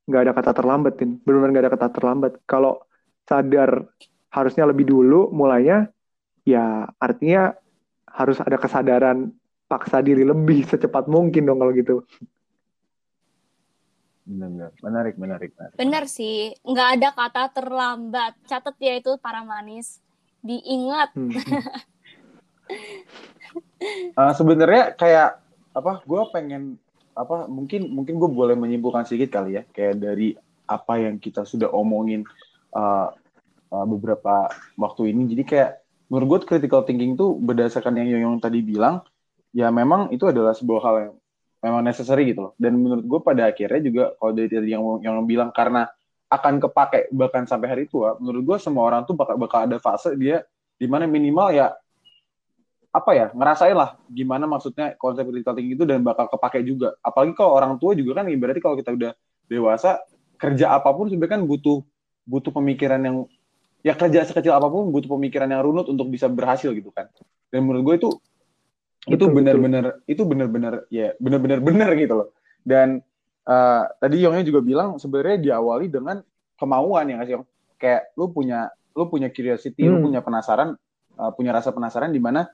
nggak 0.07 0.21
ada 0.27 0.33
kata 0.37 0.51
terlambat 0.57 0.93
tin. 0.99 1.09
Benar-benar 1.23 1.49
nggak 1.53 1.63
ada 1.65 1.73
kata 1.77 1.87
terlambat. 1.95 2.31
Kalau 2.45 2.81
sadar 3.25 3.87
harusnya 4.31 4.63
lebih 4.69 4.85
dulu 4.87 5.29
mulainya 5.31 5.87
ya 6.47 6.87
artinya 6.99 7.53
harus 8.07 8.37
ada 8.41 8.57
kesadaran 8.59 9.31
paksa 9.71 9.99
diri 10.03 10.23
lebih 10.27 10.67
secepat 10.67 11.07
mungkin 11.07 11.47
dong 11.47 11.59
kalau 11.61 11.73
gitu 11.75 12.03
Benar-benar. 14.31 14.71
Menarik, 14.79 15.15
menarik, 15.19 15.49
menarik. 15.59 15.75
Bener 15.75 16.03
sih, 16.07 16.55
nggak 16.63 16.89
ada 16.95 17.09
kata 17.11 17.43
terlambat. 17.51 18.33
Catat 18.47 18.75
ya 18.79 18.95
itu 18.95 19.19
para 19.19 19.43
manis. 19.43 19.99
Diingat. 20.39 21.11
Hmm. 21.13 21.35
Eh, 23.81 24.33
sebenarnya 24.37 24.95
kayak 24.95 25.43
apa 25.75 25.99
gue 26.07 26.21
pengen 26.31 26.79
apa 27.11 27.51
mungkin 27.51 27.91
mungkin 27.91 28.15
gue 28.15 28.29
boleh 28.31 28.55
menyimpulkan 28.55 29.03
sedikit 29.03 29.41
kali 29.41 29.59
ya 29.59 29.63
kayak 29.75 29.99
dari 29.99 30.37
apa 30.69 31.01
yang 31.01 31.19
kita 31.19 31.43
sudah 31.43 31.67
omongin 31.67 32.23
eh, 32.71 33.07
eh, 33.75 33.85
beberapa 33.89 34.47
waktu 34.79 35.11
ini 35.11 35.35
jadi 35.35 35.43
kayak 35.43 35.71
menurut 36.07 36.27
gue 36.29 36.39
critical 36.55 36.87
thinking 36.87 37.19
tuh 37.19 37.35
berdasarkan 37.35 37.99
yang 37.99 38.07
Yoyong 38.15 38.39
tadi 38.39 38.63
bilang 38.63 39.03
ya 39.51 39.67
memang 39.67 40.13
itu 40.15 40.23
adalah 40.29 40.55
sebuah 40.55 40.81
hal 40.85 40.95
yang 41.03 41.15
memang 41.61 41.85
necessary 41.85 42.33
gitu 42.33 42.49
loh. 42.49 42.53
Dan 42.57 42.81
menurut 42.81 43.05
gue 43.05 43.19
pada 43.21 43.53
akhirnya 43.53 43.81
juga 43.81 44.03
kalau 44.17 44.31
dari 44.33 44.49
tadi 44.49 44.73
yang 44.73 44.83
yang 45.05 45.21
bilang 45.23 45.53
karena 45.53 45.87
akan 46.31 46.57
kepake 46.57 47.11
bahkan 47.13 47.43
sampai 47.43 47.67
hari 47.67 47.85
tua 47.91 48.15
menurut 48.17 48.55
gue 48.55 48.57
semua 48.63 48.87
orang 48.87 49.03
tuh 49.03 49.19
bakal 49.19 49.35
bakal 49.35 49.67
ada 49.67 49.75
fase 49.83 50.15
dia 50.15 50.47
di 50.79 50.87
mana 50.87 51.03
minimal 51.03 51.51
ya 51.51 51.75
apa 52.91 53.11
ya 53.15 53.25
ngerasain 53.35 53.75
lah 53.75 53.99
gimana 54.07 54.47
maksudnya 54.47 54.95
konsep 54.95 55.27
critical 55.27 55.55
thinking 55.55 55.75
itu 55.79 55.83
dan 55.87 56.03
bakal 56.03 56.27
kepake 56.27 56.63
juga. 56.67 56.95
Apalagi 56.99 57.35
kalau 57.35 57.55
orang 57.55 57.75
tua 57.79 57.95
juga 57.95 58.19
kan 58.19 58.27
berarti 58.27 58.59
kalau 58.59 58.75
kita 58.75 58.91
udah 58.91 59.11
dewasa 59.47 59.99
kerja 60.39 60.75
apa 60.75 60.89
pun 60.91 61.07
sebenarnya 61.07 61.39
kan 61.39 61.41
butuh 61.43 61.83
butuh 62.27 62.51
pemikiran 62.51 62.99
yang 63.03 63.17
ya 63.83 63.93
kerja 63.95 64.25
sekecil 64.27 64.55
apa 64.55 64.67
pun 64.67 64.91
butuh 64.91 65.07
pemikiran 65.07 65.47
yang 65.51 65.61
runut 65.63 65.87
untuk 65.87 66.07
bisa 66.07 66.27
berhasil 66.31 66.71
gitu 66.71 66.91
kan. 66.91 67.07
Dan 67.51 67.67
menurut 67.67 67.83
gue 67.83 67.95
itu 68.07 68.09
itu 69.09 69.25
benar-benar 69.33 70.05
itu 70.05 70.21
benar-benar 70.21 70.85
ya 70.93 71.17
benar-benar 71.17 71.59
benar 71.63 71.89
gitu 71.97 72.13
loh. 72.21 72.29
Dan 72.61 73.01
eh, 73.49 73.83
tadi 73.97 74.21
Yongnya 74.21 74.45
juga 74.45 74.61
bilang 74.61 75.01
sebenarnya 75.01 75.41
diawali 75.41 75.89
dengan 75.89 76.21
kemauan 76.59 77.09
ya 77.09 77.13
nggak 77.17 77.27
sih 77.27 77.35
Yong. 77.39 77.45
Kayak 77.81 78.13
lu 78.13 78.29
punya 78.29 78.69
lu 78.93 79.09
punya 79.09 79.33
curiosity 79.33 79.89
lu 79.89 79.97
Hmm. 79.97 80.05
punya 80.05 80.19
penasaran 80.21 80.77
eh, 81.17 81.31
punya 81.33 81.49
rasa 81.55 81.73
penasaran 81.73 82.13
di 82.13 82.21
mana 82.21 82.45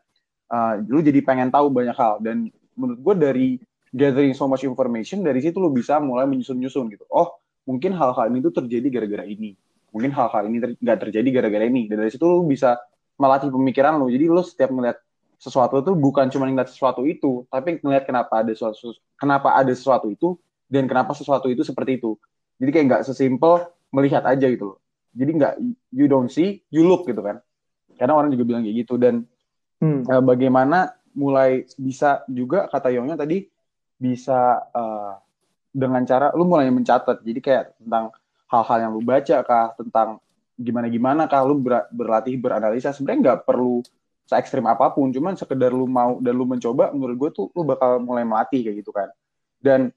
eh, 0.47 0.73
lu 0.87 1.03
jadi 1.03 1.19
pengen 1.19 1.51
tahu 1.51 1.67
banyak 1.67 1.95
hal. 1.99 2.23
Dan 2.23 2.47
menurut 2.79 2.99
gue 3.03 3.15
dari 3.19 3.47
gathering 3.91 4.31
so 4.31 4.47
much 4.47 4.63
information 4.63 5.23
dari 5.27 5.43
situ 5.43 5.59
lu 5.59 5.71
bisa 5.75 5.99
mulai 5.99 6.23
menyusun-nyusun 6.31 6.87
gitu. 6.95 7.03
Oh 7.11 7.35
mungkin 7.67 7.91
hal-hal 7.91 8.31
ini 8.31 8.39
tuh 8.39 8.55
terjadi 8.63 8.87
gara-gara 8.87 9.27
ini. 9.27 9.51
Mungkin 9.91 10.15
hal-hal 10.15 10.47
ini 10.47 10.57
ter- 10.63 10.79
nggak 10.79 10.99
terjadi 11.03 11.27
gara-gara 11.43 11.67
ini. 11.67 11.91
Dan 11.91 11.99
dari 11.99 12.11
situ 12.11 12.23
lu 12.23 12.47
bisa 12.47 12.79
melatih 13.19 13.51
pemikiran 13.51 13.99
lu. 13.99 14.07
Jadi 14.07 14.25
lu 14.31 14.39
setiap 14.39 14.71
melihat 14.71 15.03
sesuatu 15.37 15.85
tuh 15.85 15.93
bukan 15.93 16.27
cuma 16.33 16.49
ngeliat 16.49 16.69
sesuatu 16.69 17.05
itu 17.05 17.45
tapi 17.53 17.77
ngeliat 17.81 18.09
kenapa 18.09 18.41
ada 18.41 18.51
sesuatu 18.53 18.97
kenapa 19.17 19.53
ada 19.53 19.73
sesuatu 19.73 20.09
itu 20.09 20.37
dan 20.67 20.85
kenapa 20.85 21.15
sesuatu 21.15 21.47
itu 21.47 21.63
seperti 21.63 21.97
itu. 21.97 22.19
Jadi 22.59 22.69
kayak 22.75 22.85
nggak 22.91 23.03
sesimpel 23.07 23.71
melihat 23.89 24.23
aja 24.27 24.45
gitu 24.51 24.75
loh. 24.75 24.77
Jadi 25.15 25.31
nggak 25.39 25.53
you 25.95 26.05
don't 26.11 26.29
see 26.29 26.61
you 26.69 26.83
look 26.83 27.07
gitu 27.07 27.23
kan. 27.23 27.39
Karena 27.95 28.13
orang 28.13 28.29
juga 28.35 28.43
bilang 28.45 28.61
kayak 28.67 28.77
gitu 28.85 28.95
dan 28.99 29.23
Hmm. 29.77 30.01
eh, 30.09 30.23
bagaimana 30.25 30.89
mulai 31.13 31.69
bisa 31.77 32.25
juga 32.25 32.65
kata 32.65 32.89
Yongnya 32.89 33.13
tadi 33.13 33.45
bisa 34.01 34.57
eh, 34.73 35.13
dengan 35.69 36.01
cara 36.01 36.33
lu 36.33 36.49
mulai 36.49 36.73
mencatat. 36.73 37.21
Jadi 37.21 37.39
kayak 37.45 37.77
tentang 37.77 38.09
hal-hal 38.49 38.77
yang 38.81 38.91
lu 38.97 39.05
baca 39.05 39.37
kah 39.45 39.77
tentang 39.77 40.17
gimana 40.57 40.89
gimana 40.89 41.29
kah 41.29 41.45
lu 41.45 41.61
ber- 41.61 41.85
berlatih 41.93 42.41
beranalisa 42.41 42.89
sebenarnya 42.89 43.21
nggak 43.21 43.39
perlu 43.45 43.85
se 44.27 44.35
ekstrim 44.35 44.67
apa 44.67 44.91
pun 44.91 45.07
cuman 45.07 45.39
sekedar 45.39 45.71
lu 45.71 45.87
mau 45.87 46.19
dan 46.19 46.35
lu 46.35 46.43
mencoba 46.43 46.91
menurut 46.91 47.15
gue 47.15 47.29
tuh 47.31 47.47
lu 47.55 47.63
bakal 47.63 48.03
mulai 48.03 48.27
melatih 48.27 48.59
kayak 48.59 48.83
gitu 48.83 48.91
kan. 48.91 49.07
Dan 49.63 49.95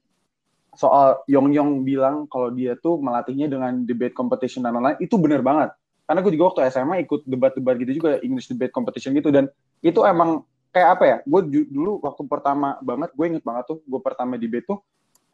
soal 0.71 1.19
Yong 1.27 1.51
Yong 1.51 1.83
bilang 1.83 2.31
kalau 2.31 2.47
dia 2.55 2.79
tuh 2.79 2.95
melatihnya 3.03 3.51
dengan 3.51 3.83
debate 3.83 4.15
competition 4.15 4.63
dan 4.63 4.79
lain-lain 4.79 4.95
itu 5.03 5.19
bener 5.19 5.43
banget. 5.43 5.75
Karena 6.07 6.23
gue 6.23 6.31
juga 6.31 6.45
waktu 6.55 6.71
SMA 6.71 7.03
ikut 7.03 7.27
debat-debat 7.27 7.75
gitu 7.83 7.91
juga 7.99 8.23
English 8.23 8.47
debate 8.47 8.71
competition 8.71 9.11
gitu. 9.19 9.35
Dan 9.35 9.51
itu 9.83 9.99
emang 10.07 10.47
kayak 10.71 10.89
apa 10.95 11.03
ya 11.03 11.17
gue 11.27 11.67
dulu 11.67 11.99
waktu 11.99 12.23
pertama 12.31 12.79
banget 12.79 13.11
gue 13.11 13.25
inget 13.27 13.43
banget 13.43 13.67
tuh 13.67 13.83
gue 13.83 13.99
pertama 13.99 14.39
debate 14.39 14.63
tuh 14.63 14.79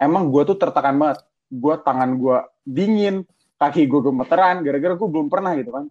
emang 0.01 0.33
gue 0.33 0.41
tuh 0.41 0.57
tertekan 0.57 0.97
banget. 0.97 1.21
Gue 1.53 1.77
tangan 1.85 2.17
gue 2.17 2.37
dingin 2.65 3.21
kaki 3.61 3.85
gue 3.85 4.01
gemeteran 4.01 4.65
gara-gara 4.65 4.93
gue 4.97 5.09
belum 5.09 5.29
pernah 5.29 5.53
gitu 5.53 5.69
kan 5.69 5.85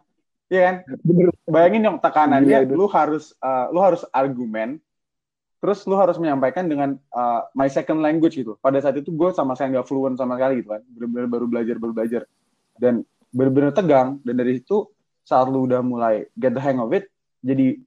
Iya 0.46 0.60
kan 0.62 0.76
Bener. 1.02 1.34
bayangin 1.50 1.82
yang 1.82 1.96
tekanannya 1.98 2.58
Gila 2.62 2.66
itu. 2.70 2.74
lu 2.78 2.86
harus 2.86 3.34
uh, 3.42 3.66
lu 3.74 3.82
harus 3.82 4.06
argumen 4.14 4.78
terus 5.58 5.82
lu 5.90 5.98
harus 5.98 6.14
menyampaikan 6.22 6.70
dengan 6.70 6.94
uh, 7.10 7.42
my 7.56 7.66
second 7.66 7.98
language 7.98 8.38
gitu 8.38 8.54
pada 8.62 8.78
saat 8.78 8.94
itu 8.94 9.10
gue 9.10 9.34
sama 9.34 9.58
saya 9.58 9.74
nggak 9.74 9.86
fluent 9.90 10.14
sama 10.14 10.38
sekali 10.38 10.62
gitu 10.62 10.70
kan 10.70 10.82
benar-benar 10.94 11.26
baru 11.26 11.46
belajar 11.50 11.74
baru 11.82 11.92
belajar 11.96 12.22
dan 12.78 13.02
benar-benar 13.34 13.74
tegang 13.74 14.22
dan 14.22 14.34
dari 14.38 14.62
situ 14.62 14.86
saat 15.26 15.50
lu 15.50 15.66
udah 15.66 15.82
mulai 15.82 16.30
get 16.38 16.54
the 16.54 16.62
hang 16.62 16.78
of 16.78 16.94
it 16.94 17.10
jadi 17.42 17.82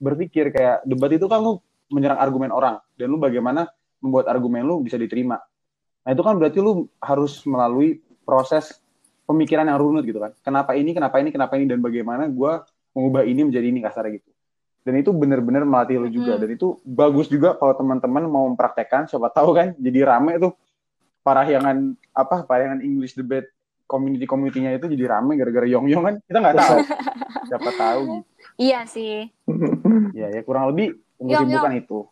berpikir 0.00 0.50
kayak 0.50 0.82
debat 0.88 1.12
itu 1.14 1.28
kan 1.30 1.38
lu 1.38 1.60
menyerang 1.92 2.18
argumen 2.18 2.50
orang 2.50 2.80
dan 2.96 3.06
lu 3.12 3.20
bagaimana 3.20 3.68
membuat 4.00 4.32
argumen 4.32 4.64
lu 4.64 4.80
bisa 4.80 4.96
diterima. 4.96 5.36
Nah 6.06 6.10
itu 6.16 6.22
kan 6.24 6.40
berarti 6.40 6.58
lu 6.62 6.88
harus 6.98 7.44
melalui 7.44 8.00
proses 8.24 8.80
pemikiran 9.30 9.70
yang 9.70 9.78
runut 9.78 10.02
gitu 10.02 10.18
kan. 10.18 10.34
Kenapa 10.42 10.74
ini, 10.74 10.90
kenapa 10.90 11.22
ini, 11.22 11.30
kenapa 11.30 11.54
ini, 11.54 11.70
dan 11.70 11.78
bagaimana 11.78 12.26
gue 12.26 12.52
mengubah 12.98 13.22
ini 13.22 13.46
menjadi 13.46 13.66
ini 13.70 13.78
kasar 13.78 14.10
gitu. 14.10 14.26
Dan 14.82 14.98
itu 14.98 15.14
benar-benar 15.14 15.62
melatih 15.62 16.02
lu 16.02 16.10
juga. 16.10 16.34
Dan 16.34 16.50
itu 16.58 16.82
bagus 16.82 17.30
juga 17.30 17.54
kalau 17.54 17.78
teman-teman 17.78 18.26
mau 18.26 18.50
mempraktekkan, 18.50 19.06
siapa 19.06 19.30
tahu 19.30 19.54
kan 19.54 19.78
jadi 19.78 20.02
rame 20.10 20.42
tuh 20.42 20.52
parahyangan 21.20 21.94
apa 22.16 22.48
parahyangan 22.48 22.80
English 22.80 23.14
debate 23.14 23.52
community 23.84 24.24
community-nya 24.24 24.78
itu 24.78 24.86
jadi 24.86 25.18
rame 25.18 25.34
gara-gara 25.36 25.66
Yong 25.66 25.90
Yong 25.90 26.04
kan 26.06 26.14
kita 26.24 26.38
nggak 26.38 26.56
tahu 26.56 26.78
siapa 27.50 27.70
tahu 27.74 28.00
gitu. 28.06 28.26
Iya 28.60 28.80
sih. 28.86 29.28
ya 30.18 30.30
ya 30.30 30.40
kurang 30.46 30.72
lebih 30.72 30.96
kesibukan 31.18 31.74
itu. 31.76 32.06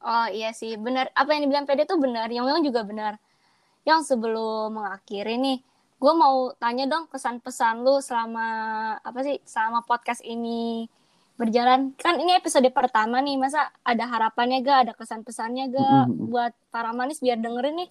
Oh 0.00 0.26
iya 0.30 0.52
sih 0.52 0.76
benar 0.76 1.08
apa 1.16 1.34
yang 1.34 1.48
dibilang 1.48 1.66
Pede 1.66 1.88
tuh 1.88 1.98
benar 1.98 2.28
Yong 2.30 2.46
Yong 2.46 2.62
juga 2.62 2.84
benar. 2.84 3.16
Yang 3.82 4.12
sebelum 4.12 4.76
mengakhiri 4.76 5.40
nih 5.40 5.58
gue 6.00 6.12
mau 6.16 6.56
tanya 6.56 6.88
dong 6.88 7.12
kesan 7.12 7.44
pesan 7.44 7.84
lu 7.84 8.00
selama 8.00 8.48
apa 9.04 9.20
sih 9.20 9.36
selama 9.44 9.84
podcast 9.84 10.24
ini 10.24 10.88
berjalan. 11.36 11.92
Kan 12.00 12.20
ini 12.20 12.36
episode 12.36 12.68
pertama 12.72 13.20
nih 13.20 13.36
masa 13.36 13.68
ada 13.84 14.08
harapannya 14.08 14.64
gak 14.64 14.78
ada 14.88 14.92
kesan 14.96 15.24
pesannya 15.24 15.68
gak 15.72 15.80
mm 15.80 16.08
-hmm. 16.08 16.28
buat 16.32 16.52
para 16.72 16.96
manis 16.96 17.20
biar 17.20 17.36
dengerin 17.36 17.84
nih? 17.84 17.90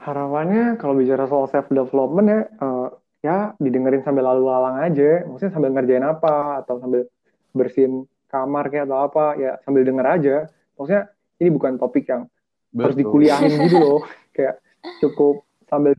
Harapannya 0.00 0.80
kalau 0.80 0.96
bicara 0.96 1.28
soal 1.28 1.44
self 1.48 1.68
development 1.68 2.26
ya 2.28 2.40
uh, 2.64 2.88
ya 3.20 3.36
didengerin 3.60 4.00
sambil 4.00 4.24
lalu 4.24 4.48
lalang 4.48 4.80
aja. 4.80 5.28
Maksudnya 5.28 5.52
sambil 5.52 5.70
ngerjain 5.76 6.04
apa 6.04 6.64
atau 6.64 6.80
sambil 6.80 7.04
bersihin 7.52 8.08
kamar 8.32 8.72
kayak 8.72 8.88
atau 8.88 8.98
apa 9.04 9.24
ya 9.36 9.52
sambil 9.64 9.84
denger 9.84 10.06
aja. 10.08 10.36
Maksudnya 10.80 11.12
ini 11.40 11.48
bukan 11.52 11.76
topik 11.76 12.08
yang 12.08 12.28
Betul. 12.72 12.80
harus 12.80 12.96
dikuliahin 12.96 13.52
gitu 13.68 13.76
loh. 13.76 14.00
Kayak 14.36 14.62
cukup 15.02 15.44
sambil 15.68 15.92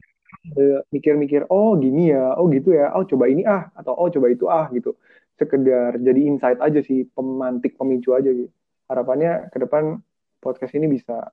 mikir-mikir 0.89 1.45
oh 1.53 1.77
gini 1.77 2.09
ya 2.09 2.33
oh 2.35 2.49
gitu 2.49 2.73
ya 2.73 2.91
oh 2.97 3.05
coba 3.05 3.29
ini 3.29 3.45
ah 3.45 3.69
atau 3.77 3.93
oh 3.93 4.09
coba 4.09 4.27
itu 4.33 4.45
ah 4.49 4.67
gitu. 4.73 4.97
Sekedar 5.37 5.97
jadi 5.97 6.21
insight 6.27 6.61
aja 6.61 6.81
sih 6.85 7.05
pemantik 7.09 7.77
pemicu 7.77 8.13
aja 8.13 8.29
gitu 8.29 8.51
harapannya 8.91 9.47
ke 9.47 9.57
depan 9.63 10.03
podcast 10.43 10.75
ini 10.75 10.91
bisa 10.91 11.31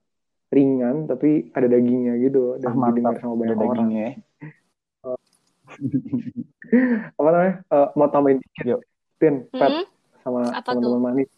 ringan 0.55 1.11
tapi 1.11 1.51
ada 1.53 1.67
dagingnya 1.67 2.15
gitu 2.23 2.57
dan 2.63 2.79
ah, 2.79 2.89
didengar 2.95 3.19
sama 3.19 3.35
banyak 3.35 3.57
ada 3.59 3.65
orang. 3.67 3.75
dagingnya. 3.75 4.09
Uh, 5.03 5.19
apa 7.19 7.29
namanya? 7.35 7.55
Uh, 7.69 7.89
mau 7.99 8.09
tambahin 8.09 8.39
dikit? 8.39 8.65
Yuk 8.65 8.81
Pin, 9.19 9.51
hmm? 9.51 9.59
Pet, 9.59 9.71
sama 10.23 10.47
teman-teman 10.63 11.01
manis. 11.03 11.29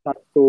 Satu 0.00 0.48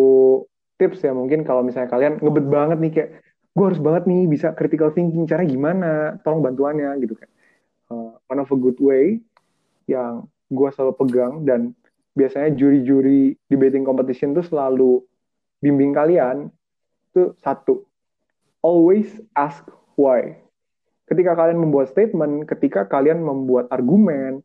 tips 0.80 1.04
ya 1.04 1.12
mungkin 1.12 1.44
kalau 1.44 1.62
misalnya 1.62 1.92
kalian 1.92 2.18
ngebet 2.24 2.48
banget 2.48 2.78
nih 2.80 2.92
kayak 2.96 3.10
gue 3.52 3.66
harus 3.68 3.82
banget 3.84 4.08
nih 4.08 4.32
bisa 4.32 4.56
critical 4.56 4.96
thinking 4.96 5.28
cara 5.28 5.44
gimana? 5.44 6.16
Tolong 6.24 6.40
bantuannya 6.40 6.96
gitu 7.04 7.20
kan. 7.20 7.30
Uh, 7.92 8.16
one 8.32 8.40
of 8.40 8.48
a 8.48 8.58
good 8.58 8.80
way 8.80 9.20
yang 9.92 10.24
gue 10.48 10.70
selalu 10.72 10.94
pegang 10.96 11.34
dan 11.44 11.76
biasanya 12.16 12.56
juri-juri 12.56 13.36
debating 13.48 13.84
competition 13.84 14.36
tuh 14.36 14.44
selalu 14.44 15.04
bimbing 15.60 15.92
kalian 15.92 16.52
itu 17.12 17.36
satu. 17.44 17.84
Always 18.64 19.08
ask 19.36 19.68
why. 20.00 20.40
Ketika 21.08 21.36
kalian 21.36 21.60
membuat 21.60 21.92
statement 21.92 22.48
ketika 22.48 22.88
kalian 22.88 23.20
membuat 23.20 23.68
argumen 23.68 24.40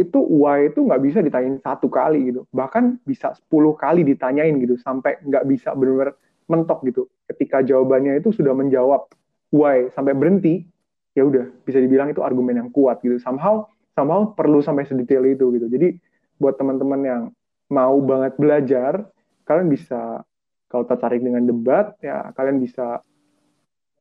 itu 0.00 0.16
why 0.16 0.72
itu 0.72 0.80
nggak 0.80 1.02
bisa 1.04 1.18
ditanyain 1.20 1.60
satu 1.60 1.92
kali 1.92 2.32
gitu. 2.32 2.48
Bahkan 2.48 3.04
bisa 3.04 3.36
10 3.36 3.76
kali 3.76 4.00
ditanyain 4.08 4.56
gitu 4.56 4.80
sampai 4.80 5.20
nggak 5.20 5.44
bisa 5.44 5.76
benar-benar 5.76 6.16
mentok 6.50 6.82
gitu. 6.84 7.06
Ketika 7.30 7.62
jawabannya 7.62 8.18
itu 8.18 8.34
sudah 8.34 8.50
menjawab 8.50 9.06
why 9.54 9.86
sampai 9.94 10.18
berhenti 10.18 10.66
ya 11.14 11.26
udah 11.26 11.46
bisa 11.62 11.78
dibilang 11.78 12.10
itu 12.10 12.20
argumen 12.26 12.58
yang 12.58 12.70
kuat 12.74 12.98
gitu. 13.06 13.22
Somehow 13.22 13.70
somehow 13.94 14.34
perlu 14.34 14.58
sampai 14.58 14.86
sedetail 14.86 15.22
itu 15.30 15.54
gitu. 15.54 15.66
Jadi 15.70 15.94
buat 16.42 16.58
teman-teman 16.58 17.00
yang 17.06 17.22
mau 17.70 17.94
banget 18.02 18.34
belajar, 18.34 19.06
kalian 19.46 19.70
bisa 19.70 20.26
kalau 20.66 20.84
tertarik 20.86 21.22
dengan 21.22 21.46
debat 21.46 21.94
ya 22.02 22.34
kalian 22.34 22.58
bisa 22.58 22.98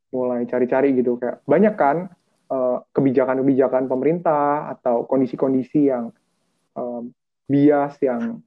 mulai 0.10 0.50
cari-cari 0.50 0.98
gitu. 0.98 1.22
Kayak 1.22 1.46
banyak 1.46 1.76
kan 1.78 1.98
eh, 2.50 2.78
kebijakan-kebijakan 2.98 3.86
pemerintah 3.86 4.74
atau 4.74 5.06
kondisi-kondisi 5.06 5.94
yang 5.94 6.10
um, 6.74 7.14
bias 7.50 7.98
yang 8.02 8.42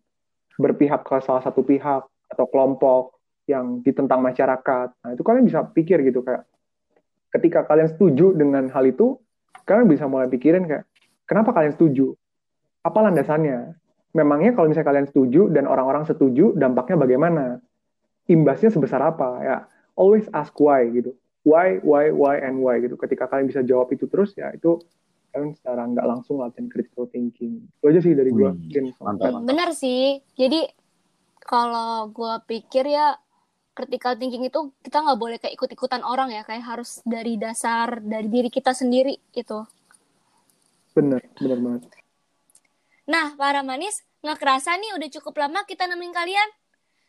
berpihak 0.56 1.02
ke 1.02 1.16
salah 1.26 1.42
satu 1.42 1.66
pihak 1.66 2.06
atau 2.06 2.46
kelompok 2.48 3.11
yang 3.50 3.82
ditentang 3.82 4.22
masyarakat. 4.22 4.88
Nah, 5.02 5.10
itu 5.14 5.22
kalian 5.26 5.44
bisa 5.46 5.66
pikir 5.66 6.02
gitu 6.06 6.22
kayak 6.22 6.46
ketika 7.32 7.64
kalian 7.64 7.90
setuju 7.90 8.36
dengan 8.36 8.68
hal 8.70 8.84
itu, 8.86 9.18
kalian 9.64 9.88
bisa 9.88 10.04
mulai 10.06 10.28
pikirin 10.28 10.68
kayak 10.68 10.86
Kenapa 11.32 11.56
kalian 11.56 11.72
setuju? 11.72 12.12
Apa 12.84 13.08
landasannya? 13.08 13.78
Memangnya 14.12 14.52
kalau 14.52 14.68
misalnya 14.68 14.92
kalian 14.92 15.08
setuju 15.08 15.48
dan 15.48 15.64
orang-orang 15.64 16.04
setuju, 16.04 16.52
dampaknya 16.52 17.00
bagaimana? 17.00 17.44
Imbasnya 18.28 18.68
sebesar 18.68 19.00
apa? 19.00 19.40
Ya, 19.40 19.58
always 19.96 20.28
ask 20.36 20.52
why 20.60 20.84
gitu. 20.92 21.16
Why, 21.42 21.80
why, 21.80 22.12
why, 22.12 22.36
and 22.44 22.60
why 22.60 22.78
gitu. 22.84 23.00
Ketika 23.00 23.26
kalian 23.32 23.48
bisa 23.48 23.64
jawab 23.64 23.88
itu 23.96 24.04
terus, 24.06 24.36
ya 24.36 24.52
itu 24.52 24.76
kalian 25.32 25.56
secara 25.56 25.88
nggak 25.88 26.04
langsung 26.04 26.44
latihan 26.44 26.68
critical 26.68 27.08
thinking. 27.08 27.64
Itu 27.80 27.84
aja 27.88 28.00
sih 28.04 28.12
dari 28.12 28.28
gue. 28.28 28.52
Bener 29.48 29.72
sih. 29.72 30.20
Jadi 30.36 30.68
kalau 31.40 32.12
gue 32.12 32.34
pikir 32.44 32.92
ya 32.92 33.16
critical 33.72 34.16
thinking 34.20 34.44
itu 34.44 34.72
kita 34.84 35.00
nggak 35.00 35.18
boleh 35.18 35.36
kayak 35.40 35.56
ikut-ikutan 35.56 36.04
orang 36.04 36.32
ya 36.32 36.44
kayak 36.44 36.64
harus 36.64 37.00
dari 37.08 37.40
dasar 37.40 38.00
dari 38.04 38.28
diri 38.28 38.52
kita 38.52 38.76
sendiri 38.76 39.16
itu 39.32 39.64
Bener, 40.92 41.24
bener 41.40 41.58
banget. 41.60 41.82
Nah, 43.08 43.34
para 43.34 43.64
manis, 43.64 44.04
nggak 44.20 44.38
kerasa 44.38 44.76
nih 44.76 44.92
udah 44.94 45.08
cukup 45.20 45.34
lama 45.40 45.64
kita 45.64 45.88
nemenin 45.88 46.12
kalian. 46.12 46.48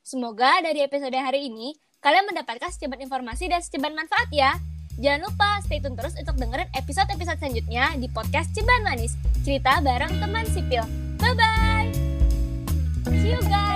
Semoga 0.04 0.60
dari 0.64 0.84
episode 0.84 1.16
hari 1.16 1.48
ini, 1.52 1.76
kalian 2.00 2.28
mendapatkan 2.28 2.72
secepat 2.72 3.00
informasi 3.04 3.52
dan 3.52 3.60
secepat 3.60 3.92
manfaat 3.92 4.28
ya. 4.32 4.56
Jangan 5.00 5.26
lupa 5.26 5.50
stay 5.66 5.82
tune 5.82 5.98
terus 5.98 6.14
untuk 6.16 6.38
dengerin 6.38 6.70
episode-episode 6.78 7.40
selanjutnya 7.42 7.98
di 7.98 8.08
podcast 8.14 8.54
Ceban 8.54 8.86
Manis. 8.86 9.18
Cerita 9.42 9.82
bareng 9.82 10.22
teman 10.22 10.46
sipil. 10.54 10.86
Bye-bye! 11.18 11.90
See 13.10 13.34
you 13.34 13.42
guys! 13.50 13.73